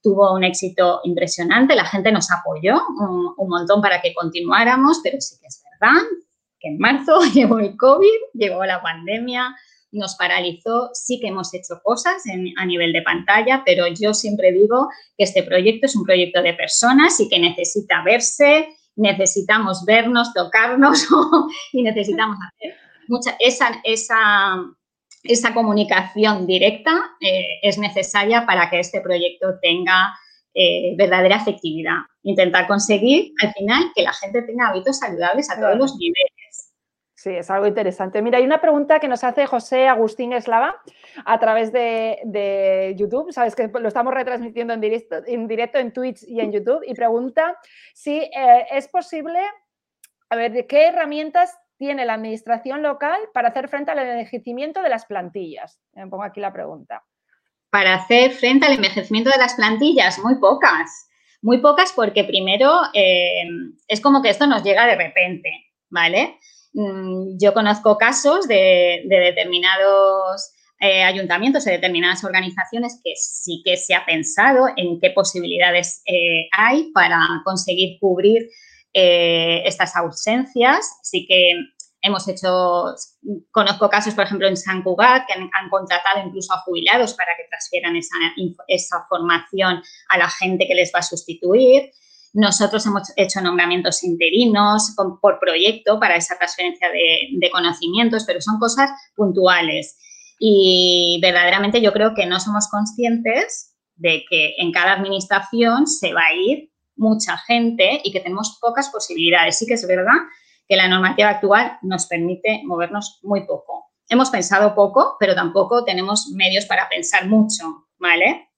Tuvo 0.02 0.34
un 0.34 0.44
éxito 0.44 1.00
impresionante, 1.06 1.76
la 1.76 1.86
gente 1.86 2.12
nos 2.12 2.30
apoyó 2.30 2.82
un, 3.00 3.34
un 3.38 3.48
montón 3.48 3.82
para 3.82 4.02
que 4.02 4.14
continuáramos, 4.14 5.00
pero 5.02 5.22
sí 5.22 5.38
que 5.40 5.48
es 5.48 5.64
verdad 5.80 6.02
en 6.64 6.78
marzo 6.78 7.20
llegó 7.34 7.60
el 7.60 7.76
COVID, 7.78 8.20
llegó 8.34 8.64
la 8.66 8.82
pandemia, 8.82 9.56
nos 9.92 10.16
paralizó, 10.16 10.90
sí 10.94 11.20
que 11.20 11.28
hemos 11.28 11.54
hecho 11.54 11.80
cosas 11.84 12.24
a 12.58 12.66
nivel 12.66 12.94
de 12.94 13.04
pantalla, 13.04 13.62
pero 13.64 13.86
yo 13.88 14.14
siempre 14.14 14.52
digo 14.52 14.90
que 15.18 15.24
este 15.24 15.44
proyecto 15.44 15.86
es 15.86 15.96
un 15.96 16.04
proyecto 16.04 16.42
de 16.42 16.54
personas 16.54 17.20
y 17.20 17.30
que 17.30 17.40
necesita 17.40 18.02
verse, 18.04 18.70
necesitamos 18.96 19.86
vernos, 19.86 20.34
tocarnos 20.34 21.08
y 21.74 21.84
necesitamos 21.84 22.38
hacer 22.38 22.84
mucha, 23.08 23.36
esa, 23.40 23.82
esa, 23.84 24.56
esa 25.24 25.54
comunicación 25.54 26.48
directa 26.48 26.92
eh, 27.20 27.60
es 27.62 27.78
necesaria 27.78 28.46
para 28.46 28.70
que 28.70 28.80
este 28.80 29.02
proyecto 29.02 29.60
tenga 29.62 30.14
eh, 30.54 30.96
verdadera 30.98 31.38
efectividad. 31.38 32.00
Intentar 32.24 32.68
conseguir 32.68 33.34
al 33.42 33.54
final 33.54 33.92
que 33.96 34.04
la 34.04 34.14
gente 34.14 34.42
tenga 34.44 34.70
hábitos 34.70 35.00
saludables 35.00 35.50
a 35.50 35.60
todos 35.60 35.78
los 35.78 35.96
niveles 35.98 36.43
Sí, 37.24 37.30
es 37.30 37.50
algo 37.50 37.68
interesante. 37.68 38.22
Mira, 38.22 38.38
hay 38.40 38.44
una 38.44 38.60
pregunta 38.60 39.00
que 39.00 39.08
nos 39.08 39.24
hace 39.24 39.46
José 39.46 39.88
Agustín 39.88 40.34
Eslava 40.34 40.76
a 41.24 41.40
través 41.40 41.72
de, 41.72 42.94
YouTube. 42.98 43.32
Sabes 43.32 43.56
que 43.56 43.70
lo 43.70 43.88
estamos 43.88 44.14
retransmitiendo 44.14 44.74
en 44.74 44.82
directo, 44.82 45.16
en 45.26 45.48
directo 45.48 45.78
en 45.78 45.94
Twitch 45.94 46.24
y 46.28 46.42
en 46.42 46.52
YouTube. 46.52 46.82
Y 46.86 46.94
pregunta 46.94 47.58
si 47.94 48.18
eh, 48.18 48.66
es 48.72 48.90
posible, 48.90 49.40
a 50.30 50.36
ver, 50.36 50.68
¿qué 50.68 50.88
herramientas 50.88 51.58
tiene 51.78 52.04
la 52.04 52.16
administración 52.16 52.84
local 52.84 53.22
para 53.34 53.48
hacer 53.48 53.70
frente 53.70 53.92
al 53.92 54.00
envejecimiento 54.00 54.82
de 54.82 54.90
las 54.90 55.06
plantillas? 55.06 55.80
Me 55.94 56.06
pongo 56.08 56.24
aquí 56.24 56.42
la 56.42 56.52
pregunta. 56.52 57.06
Para 57.70 57.94
hacer 57.94 58.32
frente 58.32 58.66
al 58.66 58.74
envejecimiento 58.74 59.30
de 59.30 59.38
las 59.38 59.54
plantillas, 59.54 60.20
muy 60.20 60.36
pocas. 60.40 61.10
Muy 61.42 61.60
pocas 61.60 61.94
porque 61.94 62.26
primero 62.26 62.82
eh, 62.94 63.48
es 63.88 64.02
como 64.02 64.22
que 64.22 64.30
esto 64.30 64.46
nos 64.46 64.62
llega 64.62 64.86
de 64.86 64.96
repente, 64.98 65.72
¿vale? 65.90 66.38
Mm, 66.74 67.38
yo 67.40 67.54
conozco 67.54 67.98
casos 67.98 68.48
de, 68.48 69.04
determinados 69.08 70.52
eh, 70.80 71.04
ayuntamientos, 71.04 71.66
de 71.66 71.74
determinadas 71.74 72.24
organizaciones 72.24 73.00
que 73.04 73.14
sí 73.16 73.62
que 73.64 73.78
se 73.78 73.94
ha 73.94 74.06
pensado 74.06 74.66
en 74.76 75.00
qué 75.00 75.12
posibilidades 75.12 76.02
eh, 76.06 76.48
hay 76.52 76.92
para 76.94 77.20
conseguir 77.46 78.00
cubrir 78.00 78.50
eh, 78.94 79.62
estas 79.66 79.96
ausencias. 79.96 81.00
Sí 81.04 81.26
que 81.28 81.54
hemos 82.02 82.28
hecho, 82.28 82.96
conozco 83.52 83.90
casos, 83.90 84.14
por 84.14 84.26
ejemplo, 84.26 84.48
en 84.48 84.58
San 84.58 84.84
Cugat, 84.84 85.26
que 85.26 85.34
han, 85.34 85.70
contratado 85.70 86.26
incluso 86.26 86.54
a 86.54 86.62
jubilados 86.62 87.14
para 87.14 87.32
que 87.38 87.48
transfieran 87.50 87.96
esa, 87.96 88.18
esa 88.68 89.06
formación 89.08 89.82
a 90.10 90.18
la 90.18 90.30
gente 90.30 90.68
que 90.68 90.76
les 90.76 90.92
va 90.94 91.00
a 91.00 91.04
sustituir. 91.04 91.92
Nosotros 92.34 92.84
hemos 92.88 93.14
hecho 93.16 93.42
nombramientos 93.42 94.04
interinos 94.04 94.96
por 95.22 95.40
proyecto 95.40 96.00
para 96.00 96.16
esa 96.16 96.36
transferencia 96.36 96.90
de, 96.90 97.50
conocimientos, 97.52 98.24
pero 98.26 98.42
son 98.42 98.58
cosas 98.58 98.90
puntuales. 99.16 99.98
Y 100.40 101.20
verdaderamente 101.22 101.80
yo 101.80 101.94
creo 101.94 102.16
que 102.16 102.26
no 102.26 102.40
somos 102.40 102.68
conscientes 102.70 103.76
de 103.96 104.26
que 104.28 104.56
en 104.58 104.72
cada 104.72 104.94
administración 104.94 105.86
se 105.86 106.14
va 106.14 106.22
a 106.22 106.34
ir 106.34 106.72
mucha 106.96 107.38
gente 107.38 108.02
y 108.04 108.12
que 108.12 108.20
tenemos 108.20 108.58
pocas 108.60 108.90
posibilidades. 108.90 109.60
Sí 109.60 109.68
que 109.68 109.76
es 109.76 109.88
verdad 109.88 110.18
que 110.68 110.76
la 110.76 110.88
normativa 110.88 111.30
actual 111.30 111.78
nos 111.84 112.08
permite 112.08 112.62
movernos 112.66 113.20
muy 113.22 113.46
poco. 113.46 113.92
Hemos 114.10 114.32
pensado 114.32 114.74
poco, 114.74 115.18
pero 115.20 115.36
tampoco 115.36 115.86
tenemos 115.86 116.32
medios 116.36 116.66
para 116.66 116.90
pensar 116.90 117.28
mucho, 117.28 117.88
¿vale? 118.00 118.50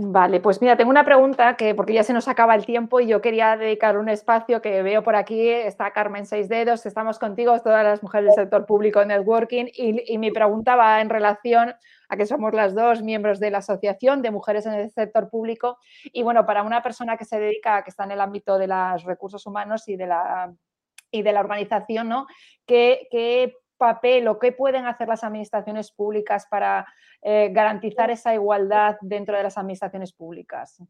Vale, 0.00 0.38
pues 0.38 0.62
mira, 0.62 0.76
tengo 0.76 0.90
una 0.90 1.04
pregunta 1.04 1.56
que, 1.56 1.74
porque 1.74 1.92
ya 1.92 2.04
se 2.04 2.12
nos 2.12 2.28
acaba 2.28 2.54
el 2.54 2.64
tiempo 2.64 3.00
y 3.00 3.08
yo 3.08 3.20
quería 3.20 3.56
dedicar 3.56 3.98
un 3.98 4.08
espacio 4.08 4.62
que 4.62 4.80
veo 4.80 5.02
por 5.02 5.16
aquí, 5.16 5.48
está 5.48 5.90
Carmen 5.90 6.24
Seis 6.24 6.48
Dedos, 6.48 6.86
estamos 6.86 7.18
contigo, 7.18 7.60
todas 7.62 7.82
las 7.82 8.00
mujeres 8.00 8.26
del 8.26 8.44
sector 8.44 8.64
público 8.64 9.04
networking, 9.04 9.64
y, 9.74 10.14
y 10.14 10.18
mi 10.18 10.30
pregunta 10.30 10.76
va 10.76 11.00
en 11.00 11.08
relación 11.10 11.74
a 12.08 12.16
que 12.16 12.26
somos 12.26 12.54
las 12.54 12.76
dos 12.76 13.02
miembros 13.02 13.40
de 13.40 13.50
la 13.50 13.58
Asociación 13.58 14.22
de 14.22 14.30
Mujeres 14.30 14.66
en 14.66 14.74
el 14.74 14.88
Sector 14.88 15.30
Público. 15.30 15.78
Y 16.04 16.22
bueno, 16.22 16.46
para 16.46 16.62
una 16.62 16.80
persona 16.80 17.16
que 17.16 17.24
se 17.24 17.40
dedica, 17.40 17.82
que 17.82 17.90
está 17.90 18.04
en 18.04 18.12
el 18.12 18.20
ámbito 18.20 18.56
de 18.56 18.68
los 18.68 19.02
recursos 19.02 19.44
humanos 19.46 19.88
y 19.88 19.96
de 19.96 20.06
la, 20.06 20.54
y 21.10 21.22
de 21.22 21.32
la 21.32 21.40
organización, 21.40 22.08
¿no? 22.08 22.28
¿Qué, 22.64 23.08
papel 23.78 24.28
o 24.28 24.38
qué 24.38 24.52
pueden 24.52 24.86
hacer 24.86 25.08
las 25.08 25.24
administraciones 25.24 25.90
públicas 25.90 26.46
para 26.50 26.86
eh, 27.22 27.48
garantizar 27.52 28.10
esa 28.10 28.34
igualdad 28.34 28.96
dentro 29.00 29.36
de 29.36 29.44
las 29.44 29.56
administraciones 29.56 30.12
públicas? 30.12 30.82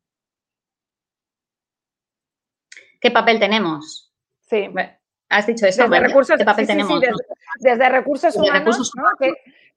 ¿Qué 3.00 3.10
papel 3.10 3.38
tenemos? 3.38 4.12
Sí. 4.40 4.68
has 5.28 5.46
dicho 5.46 5.66
eso. 5.66 5.82
Desde 5.84 6.00
recursos, 6.00 6.36
¿Qué 6.36 6.44
papel 6.44 6.66
tenemos? 6.66 7.00
desde, 7.60 7.88
recursos 7.88 8.34
humanos, 8.34 8.90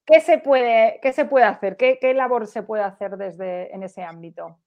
¿Qué, 0.05 0.19
se 0.19 0.39
puede, 0.39 0.99
¿Qué 1.01 1.13
se 1.13 1.25
puede 1.25 1.45
hacer? 1.45 1.77
¿Qué, 1.77 1.99
¿Qué, 2.01 2.13
labor 2.13 2.47
se 2.47 2.63
puede 2.63 2.83
hacer 2.83 3.17
desde 3.17 3.73
en 3.73 3.83
ese 3.83 4.03
ámbito? 4.03 4.57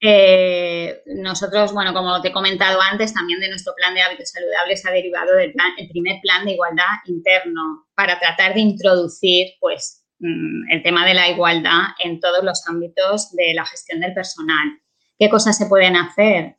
Eh, 0.00 1.02
nosotros, 1.06 1.72
bueno, 1.72 1.92
como 1.92 2.20
te 2.22 2.28
he 2.28 2.32
comentado 2.32 2.80
antes, 2.80 3.12
también 3.12 3.40
de 3.40 3.48
nuestro 3.48 3.74
plan 3.74 3.94
de 3.94 4.02
hábitos 4.02 4.30
saludables 4.30 4.86
ha 4.86 4.92
derivado 4.92 5.34
del 5.34 5.52
el 5.76 5.88
primer 5.88 6.20
plan 6.22 6.44
de 6.44 6.52
igualdad 6.52 6.84
interno 7.06 7.86
para 7.94 8.18
tratar 8.18 8.54
de 8.54 8.60
introducir, 8.60 9.48
pues, 9.60 10.04
mm, 10.20 10.70
el 10.70 10.82
tema 10.82 11.04
de 11.04 11.14
la 11.14 11.28
igualdad 11.28 11.88
en 12.02 12.20
todos 12.20 12.44
los 12.44 12.64
ámbitos 12.68 13.32
de 13.32 13.54
la 13.54 13.66
gestión 13.66 14.00
del 14.00 14.14
personal. 14.14 14.78
¿Qué 15.18 15.28
cosas 15.28 15.58
se 15.58 15.66
pueden 15.66 15.96
hacer? 15.96 16.54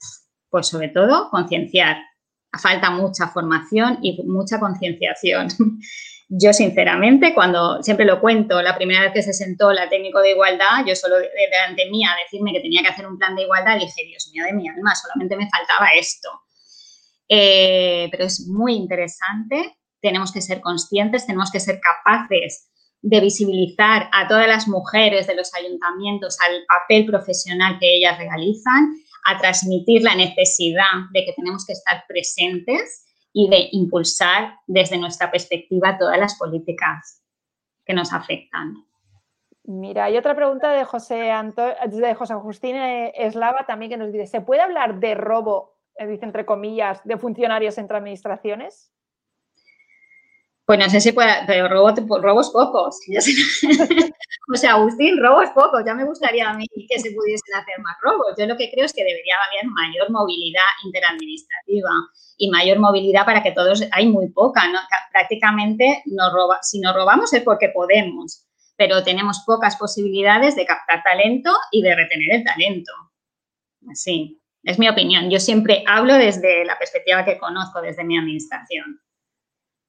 Pues 0.49 0.67
sobre 0.67 0.89
todo 0.89 1.29
concienciar. 1.29 1.97
Falta 2.61 2.89
mucha 2.89 3.27
formación 3.27 3.99
y 4.01 4.21
mucha 4.23 4.59
concienciación. 4.59 5.47
Yo, 6.31 6.53
sinceramente, 6.53 7.33
cuando 7.33 7.81
siempre 7.81 8.05
lo 8.05 8.21
cuento, 8.21 8.61
la 8.61 8.75
primera 8.75 9.01
vez 9.01 9.13
que 9.13 9.23
se 9.23 9.33
sentó 9.33 9.73
la 9.73 9.89
técnico 9.89 10.21
de 10.21 10.31
igualdad, 10.31 10.85
yo 10.85 10.95
solo 10.95 11.15
delante 11.17 11.89
mía 11.89 12.11
decirme 12.23 12.53
que 12.53 12.59
tenía 12.59 12.83
que 12.83 12.89
hacer 12.89 13.07
un 13.07 13.17
plan 13.17 13.35
de 13.35 13.41
igualdad, 13.43 13.79
dije, 13.79 14.05
Dios 14.05 14.29
mío 14.31 14.43
de 14.45 14.53
mi 14.53 14.69
alma, 14.69 14.93
solamente 14.93 15.35
me 15.35 15.49
faltaba 15.49 15.87
esto. 15.97 16.29
Eh, 17.27 18.09
pero 18.11 18.25
es 18.25 18.47
muy 18.47 18.75
interesante, 18.75 19.75
tenemos 20.01 20.31
que 20.31 20.41
ser 20.41 20.61
conscientes, 20.61 21.25
tenemos 21.25 21.51
que 21.51 21.59
ser 21.59 21.79
capaces 21.79 22.69
de 23.01 23.21
visibilizar 23.21 24.07
a 24.13 24.27
todas 24.27 24.47
las 24.47 24.67
mujeres 24.67 25.25
de 25.25 25.35
los 25.35 25.51
ayuntamientos 25.55 26.37
al 26.47 26.63
papel 26.67 27.07
profesional 27.07 27.77
que 27.79 27.95
ellas 27.95 28.19
realizan, 28.19 28.93
a 29.25 29.39
transmitir 29.39 30.03
la 30.03 30.13
necesidad 30.13 31.09
de 31.11 31.25
que 31.25 31.33
tenemos 31.33 31.65
que 31.65 31.73
estar 31.73 32.03
presentes 32.07 33.08
y 33.39 33.47
de 33.47 33.69
impulsar 33.71 34.55
desde 34.67 34.97
nuestra 34.97 35.31
perspectiva 35.31 35.97
todas 35.97 36.19
las 36.19 36.37
políticas 36.37 37.23
que 37.85 37.93
nos 37.93 38.11
afectan. 38.11 38.85
Mira, 39.63 40.05
hay 40.05 40.17
otra 40.17 40.35
pregunta 40.35 40.73
de 40.73 40.83
José, 40.83 41.31
de 41.87 42.15
José 42.15 42.33
Agustín 42.33 42.75
Eslava 42.75 43.65
también 43.65 43.91
que 43.91 43.97
nos 43.97 44.11
dice, 44.11 44.27
¿se 44.27 44.41
puede 44.41 44.61
hablar 44.61 44.99
de 44.99 45.15
robo, 45.15 45.77
eh, 45.95 46.05
dice 46.05 46.25
entre 46.25 46.45
comillas, 46.45 47.01
de 47.05 47.17
funcionarios 47.17 47.77
entre 47.77 47.95
administraciones? 47.95 48.91
Pues 50.69 50.77
no 50.77 50.87
sé 50.87 51.01
si 51.01 51.13
puede, 51.13 51.33
pero 51.47 51.67
robos 51.67 52.51
pocos. 52.51 52.99
o 54.53 54.55
sea, 54.55 54.73
Agustín, 54.73 55.17
robos 55.17 55.49
pocos. 55.49 55.81
Ya 55.83 55.95
me 55.95 56.05
gustaría 56.05 56.47
a 56.47 56.53
mí 56.53 56.67
que 56.87 56.99
se 56.99 57.09
pudiesen 57.09 57.55
hacer 57.55 57.79
más 57.79 57.97
robos. 58.03 58.35
Yo 58.37 58.45
lo 58.45 58.55
que 58.55 58.69
creo 58.69 58.85
es 58.85 58.93
que 58.93 59.03
debería 59.03 59.33
haber 59.49 59.71
mayor 59.71 60.11
movilidad 60.11 60.61
interadministrativa 60.85 61.89
y 62.37 62.51
mayor 62.51 62.77
movilidad 62.77 63.25
para 63.25 63.41
que 63.41 63.51
todos, 63.51 63.83
hay 63.91 64.09
muy 64.09 64.29
poca, 64.29 64.67
¿no? 64.67 64.77
Prácticamente 65.11 66.03
nos 66.05 66.31
roba, 66.31 66.59
si 66.61 66.79
nos 66.79 66.93
robamos 66.93 67.33
es 67.33 67.41
porque 67.41 67.69
podemos, 67.69 68.45
pero 68.77 69.03
tenemos 69.03 69.41
pocas 69.47 69.75
posibilidades 69.75 70.55
de 70.55 70.67
captar 70.67 71.01
talento 71.01 71.49
y 71.71 71.81
de 71.81 71.95
retener 71.95 72.35
el 72.35 72.43
talento. 72.43 72.91
Así, 73.91 74.39
es 74.61 74.77
mi 74.77 74.87
opinión. 74.87 75.31
Yo 75.31 75.39
siempre 75.39 75.83
hablo 75.87 76.13
desde 76.13 76.63
la 76.63 76.77
perspectiva 76.77 77.25
que 77.25 77.39
conozco, 77.39 77.81
desde 77.81 78.03
mi 78.03 78.19
administración. 78.19 79.01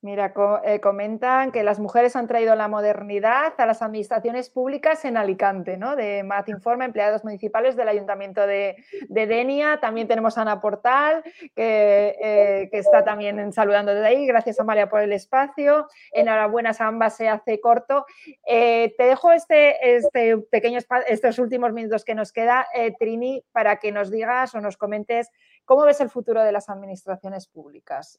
Mira, 0.02 0.32
eh, 0.64 0.80
comentan 0.80 1.52
que 1.52 1.62
las 1.62 1.78
mujeres 1.78 2.16
han 2.16 2.26
traído 2.26 2.54
la 2.54 2.68
modernidad 2.68 3.52
a 3.58 3.66
las 3.66 3.82
administraciones 3.82 4.48
públicas 4.48 5.04
en 5.04 5.18
Alicante, 5.18 5.76
¿no? 5.76 5.94
De 5.94 6.22
Mat 6.22 6.48
Informa, 6.48 6.86
empleados 6.86 7.22
municipales 7.22 7.76
del 7.76 7.86
Ayuntamiento 7.86 8.46
de, 8.46 8.76
Denia. 9.10 9.78
También 9.78 10.08
tenemos 10.08 10.38
a 10.38 10.42
Ana 10.42 10.58
Portal, 10.62 11.22
eh, 11.54 12.68
que, 12.72 12.78
está 12.78 13.04
también 13.04 13.52
saludando 13.52 13.92
desde 13.92 14.06
ahí. 14.06 14.26
Gracias, 14.26 14.58
Amalia, 14.58 14.88
por 14.88 15.02
el 15.02 15.12
espacio. 15.12 15.86
Enhorabuena, 16.12 16.72
ambas 16.78 17.16
se 17.16 17.28
hace 17.28 17.60
corto. 17.60 18.06
Eh, 18.46 18.94
te 18.96 19.04
dejo 19.04 19.32
este, 19.32 19.96
este 19.96 20.38
pequeño 20.38 20.78
estos 21.08 21.38
últimos 21.38 21.74
minutos 21.74 22.06
que 22.06 22.14
nos 22.14 22.32
queda, 22.32 22.66
Trini, 22.98 23.44
para 23.52 23.76
que 23.76 23.92
nos 23.92 24.10
digas 24.10 24.54
o 24.54 24.62
nos 24.62 24.78
comentes 24.78 25.30
cómo 25.66 25.84
ves 25.84 26.00
el 26.00 26.08
futuro 26.08 26.42
de 26.42 26.52
las 26.52 26.70
administraciones 26.70 27.46
públicas. 27.48 28.18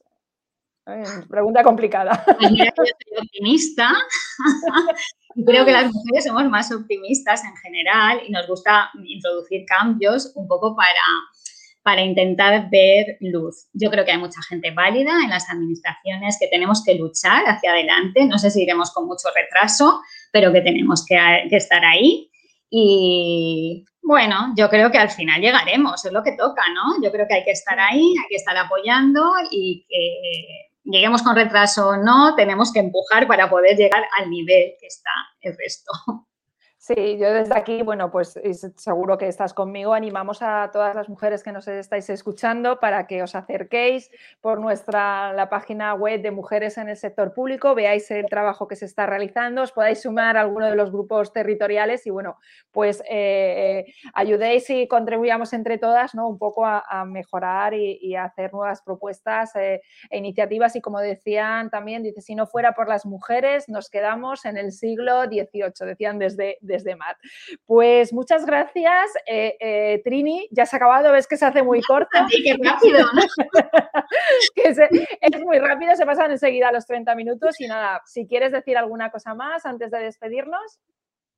Pregunta 1.28 1.62
complicada. 1.62 2.24
Pues 2.38 2.50
yo 2.50 2.64
soy 2.76 2.90
optimista. 3.20 3.92
Creo 5.46 5.64
que 5.64 5.72
las 5.72 5.92
mujeres 5.92 6.24
somos 6.24 6.44
más 6.48 6.72
optimistas 6.72 7.42
en 7.44 7.56
general 7.56 8.20
y 8.26 8.32
nos 8.32 8.46
gusta 8.46 8.90
introducir 9.04 9.64
cambios 9.66 10.32
un 10.34 10.46
poco 10.46 10.76
para, 10.76 10.90
para 11.82 12.02
intentar 12.02 12.68
ver 12.70 13.16
luz. 13.20 13.68
Yo 13.72 13.90
creo 13.90 14.04
que 14.04 14.12
hay 14.12 14.18
mucha 14.18 14.42
gente 14.42 14.72
válida 14.72 15.12
en 15.24 15.30
las 15.30 15.48
administraciones 15.48 16.36
que 16.38 16.48
tenemos 16.48 16.84
que 16.84 16.96
luchar 16.96 17.44
hacia 17.46 17.72
adelante. 17.72 18.26
No 18.26 18.38
sé 18.38 18.50
si 18.50 18.62
iremos 18.62 18.90
con 18.90 19.06
mucho 19.06 19.28
retraso, 19.34 20.02
pero 20.32 20.52
que 20.52 20.60
tenemos 20.60 21.06
que, 21.06 21.16
que 21.48 21.56
estar 21.56 21.82
ahí. 21.82 22.30
Y 22.68 23.86
bueno, 24.02 24.52
yo 24.54 24.68
creo 24.68 24.90
que 24.90 24.98
al 24.98 25.10
final 25.10 25.40
llegaremos, 25.40 26.04
es 26.04 26.12
lo 26.12 26.22
que 26.22 26.32
toca, 26.32 26.62
¿no? 26.74 27.02
Yo 27.02 27.10
creo 27.10 27.26
que 27.26 27.34
hay 27.34 27.44
que 27.44 27.52
estar 27.52 27.78
ahí, 27.80 28.02
hay 28.20 28.28
que 28.28 28.36
estar 28.36 28.56
apoyando 28.56 29.32
y 29.50 29.86
que 29.88 30.71
lleguemos 30.84 31.22
con 31.22 31.36
retraso 31.36 31.88
o 31.88 31.96
no, 31.96 32.34
tenemos 32.34 32.72
que 32.72 32.80
empujar 32.80 33.26
para 33.26 33.48
poder 33.48 33.76
llegar 33.76 34.04
al 34.18 34.30
nivel 34.30 34.74
que 34.80 34.86
está 34.86 35.10
el 35.40 35.56
resto. 35.56 35.92
Sí, 36.84 37.16
yo 37.16 37.32
desde 37.32 37.56
aquí, 37.56 37.82
bueno, 37.82 38.10
pues 38.10 38.36
seguro 38.74 39.16
que 39.16 39.28
estás 39.28 39.54
conmigo. 39.54 39.94
Animamos 39.94 40.42
a 40.42 40.68
todas 40.72 40.96
las 40.96 41.08
mujeres 41.08 41.44
que 41.44 41.52
nos 41.52 41.68
estáis 41.68 42.10
escuchando 42.10 42.80
para 42.80 43.06
que 43.06 43.22
os 43.22 43.36
acerquéis 43.36 44.10
por 44.40 44.60
nuestra 44.60 45.32
la 45.32 45.48
página 45.48 45.94
web 45.94 46.20
de 46.22 46.32
Mujeres 46.32 46.78
en 46.78 46.88
el 46.88 46.96
Sector 46.96 47.34
Público, 47.34 47.76
veáis 47.76 48.10
el 48.10 48.26
trabajo 48.26 48.66
que 48.66 48.74
se 48.74 48.86
está 48.86 49.06
realizando, 49.06 49.62
os 49.62 49.70
podáis 49.70 50.02
sumar 50.02 50.36
a 50.36 50.40
alguno 50.40 50.66
de 50.66 50.74
los 50.74 50.90
grupos 50.90 51.32
territoriales 51.32 52.04
y, 52.04 52.10
bueno, 52.10 52.36
pues 52.72 53.00
eh, 53.08 53.86
ayudéis 54.12 54.68
y 54.70 54.88
contribuyamos 54.88 55.52
entre 55.52 55.78
todas, 55.78 56.16
¿no? 56.16 56.26
Un 56.28 56.38
poco 56.38 56.66
a, 56.66 56.82
mejorar 57.06 57.74
y, 57.74 58.16
hacer 58.16 58.52
nuevas 58.52 58.82
propuestas 58.82 59.54
eh, 59.54 59.82
e 60.10 60.18
iniciativas. 60.18 60.74
Y 60.74 60.80
como 60.80 60.98
decían 60.98 61.70
también, 61.70 62.02
dice, 62.02 62.22
si 62.22 62.34
no 62.34 62.48
fuera 62.48 62.72
por 62.72 62.88
las 62.88 63.06
mujeres, 63.06 63.68
nos 63.68 63.88
quedamos 63.88 64.44
en 64.46 64.56
el 64.56 64.72
siglo 64.72 65.22
XVIII, 65.26 65.86
decían 65.86 66.18
desde 66.18 66.58
desde 66.72 66.96
Matt. 66.96 67.18
Pues 67.66 68.12
muchas 68.12 68.46
gracias, 68.46 69.10
eh, 69.26 69.56
eh, 69.60 70.00
Trini. 70.04 70.48
Ya 70.50 70.66
se 70.66 70.76
ha 70.76 70.78
acabado, 70.78 71.12
ves 71.12 71.26
que 71.26 71.36
se 71.36 71.44
hace 71.44 71.62
muy 71.62 71.80
corto. 71.88 72.18
qué 72.30 72.56
rápido, 72.62 73.06
es 74.56 75.44
muy 75.44 75.58
rápido, 75.58 75.94
se 75.94 76.06
pasan 76.06 76.30
enseguida 76.30 76.72
los 76.72 76.86
30 76.86 77.14
minutos 77.14 77.60
y 77.60 77.66
nada, 77.66 78.00
si 78.06 78.26
quieres 78.26 78.52
decir 78.52 78.76
alguna 78.76 79.10
cosa 79.10 79.34
más 79.34 79.66
antes 79.66 79.90
de 79.90 79.98
despedirnos. 80.00 80.80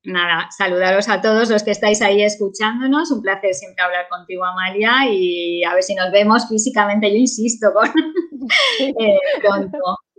Nada, 0.05 0.49
saludaros 0.51 1.09
a 1.09 1.23
todos 1.23 1.49
los 1.49 1.63
que 1.63 1.71
estáis 1.71 2.03
ahí 2.03 2.23
escuchándonos. 2.23 3.11
Un 3.11 3.23
placer 3.23 3.55
siempre 3.55 3.83
hablar 3.83 4.07
contigo, 4.11 4.45
Amalia, 4.45 5.07
y 5.11 5.65
a 5.65 5.73
ver 5.73 5.83
si 5.83 5.95
nos 5.95 6.13
vemos 6.13 6.47
físicamente. 6.47 7.11
Yo 7.11 7.17
insisto 7.17 7.73
con 7.73 7.89
eh, 8.81 9.19
pronto. 9.41 9.79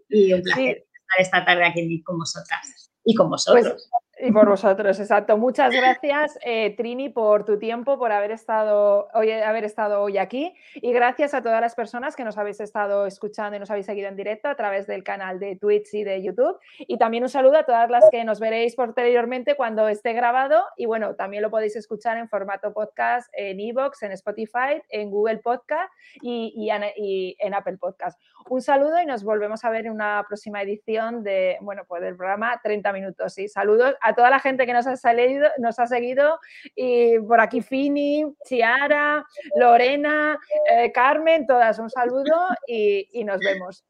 Y 0.10 0.34
un 0.34 0.42
placer 0.42 0.86
estar 1.18 1.20
esta 1.20 1.46
tarde 1.46 1.66
aquí 1.66 2.02
con 2.02 2.18
vosotras 2.18 2.92
y 3.04 3.14
con 3.14 3.30
pues 3.30 3.46
vosotros. 3.46 3.90
Y 4.18 4.32
por 4.32 4.48
vosotros, 4.48 4.98
exacto. 5.00 5.38
Muchas 5.38 5.74
gracias, 5.74 6.40
eh, 6.42 6.74
Trini, 6.78 7.10
por 7.10 7.44
tu 7.44 7.60
tiempo, 7.60 8.00
por 8.00 8.14
haber 8.14 8.32
estado, 8.32 9.10
hoy, 9.14 9.32
haber 9.32 9.66
estado 9.66 10.02
hoy 10.02 10.18
aquí. 10.18 10.56
Y 10.76 10.94
gracias 10.94 11.34
a 11.34 11.42
todas 11.42 11.60
las 11.60 11.76
personas 11.76 12.16
que 12.16 12.24
nos 12.24 12.38
habéis 12.38 12.62
estado 12.62 13.08
escuchando 13.08 13.58
y 13.58 13.60
nos 13.60 13.70
habéis 13.72 13.88
seguido 13.88 14.08
en 14.08 14.16
directo 14.16 14.48
a 14.48 14.56
través 14.56 14.88
del 14.88 15.04
canal 15.04 15.40
de 15.40 15.58
Twitch 15.58 15.94
y 15.94 16.06
de 16.06 16.24
YouTube. 16.24 16.58
Y 16.80 16.98
también 16.98 17.24
un 17.24 17.30
saludo 17.30 17.58
a 17.58 17.64
todas 17.64 17.90
las 17.90 18.10
que 18.10 18.24
nos 18.24 18.40
veréis 18.40 18.76
posteriormente 18.76 19.56
cuando 19.56 19.90
esté 19.90 20.14
grabado. 20.14 20.64
Y 20.78 20.86
bueno, 20.86 21.16
también 21.16 21.44
lo 21.44 21.50
podéis 21.50 21.76
escuchar 21.76 22.18
en 22.18 22.30
formato 22.30 22.72
podcast 22.74 23.30
en 23.34 23.60
Evox, 23.60 24.02
en 24.04 24.14
Spotify, 24.14 24.82
en 24.90 25.10
Google 25.10 25.40
Podcast 25.40 25.92
y, 26.22 26.70
en, 26.70 27.54
Apple 27.54 27.78
Podcast. 27.78 28.20
Un 28.50 28.62
saludo 28.62 29.02
y 29.02 29.06
nos 29.06 29.24
volvemos 29.24 29.66
a 29.66 29.70
ver 29.70 29.88
en 29.88 29.92
una 29.92 30.24
próxima 30.28 30.62
edición 30.62 31.24
de, 31.24 31.58
bueno, 31.62 31.84
pues 31.86 32.02
del 32.02 32.16
programa 32.16 32.62
30 32.64 32.94
minutos. 32.94 33.38
Y 33.38 33.50
saludos 33.50 33.96
a 34.06 34.14
toda 34.14 34.30
la 34.30 34.40
gente 34.40 34.66
que 34.66 34.74
nos 34.74 34.86
ha, 34.86 34.96
salido, 34.96 35.50
nos 35.58 35.80
ha 35.80 35.88
seguido 35.88 36.40
y 36.76 37.20
por 37.20 37.40
aquí 37.42 37.62
Fini, 37.62 38.24
Chiara, 38.46 39.26
Lorena, 39.56 40.38
eh, 40.70 40.92
Carmen, 40.92 41.48
todas 41.48 41.80
un 41.80 41.90
saludo 41.90 42.50
y, 42.68 43.10
y 43.20 43.24
nos 43.24 43.40
vemos. 43.40 43.84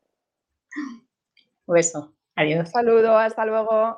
Un 1.65 1.73
beso. 1.73 2.13
Adiós. 2.35 2.67
Un 2.67 2.71
saludo, 2.71 3.17
hasta 3.17 3.45
luego. 3.45 3.97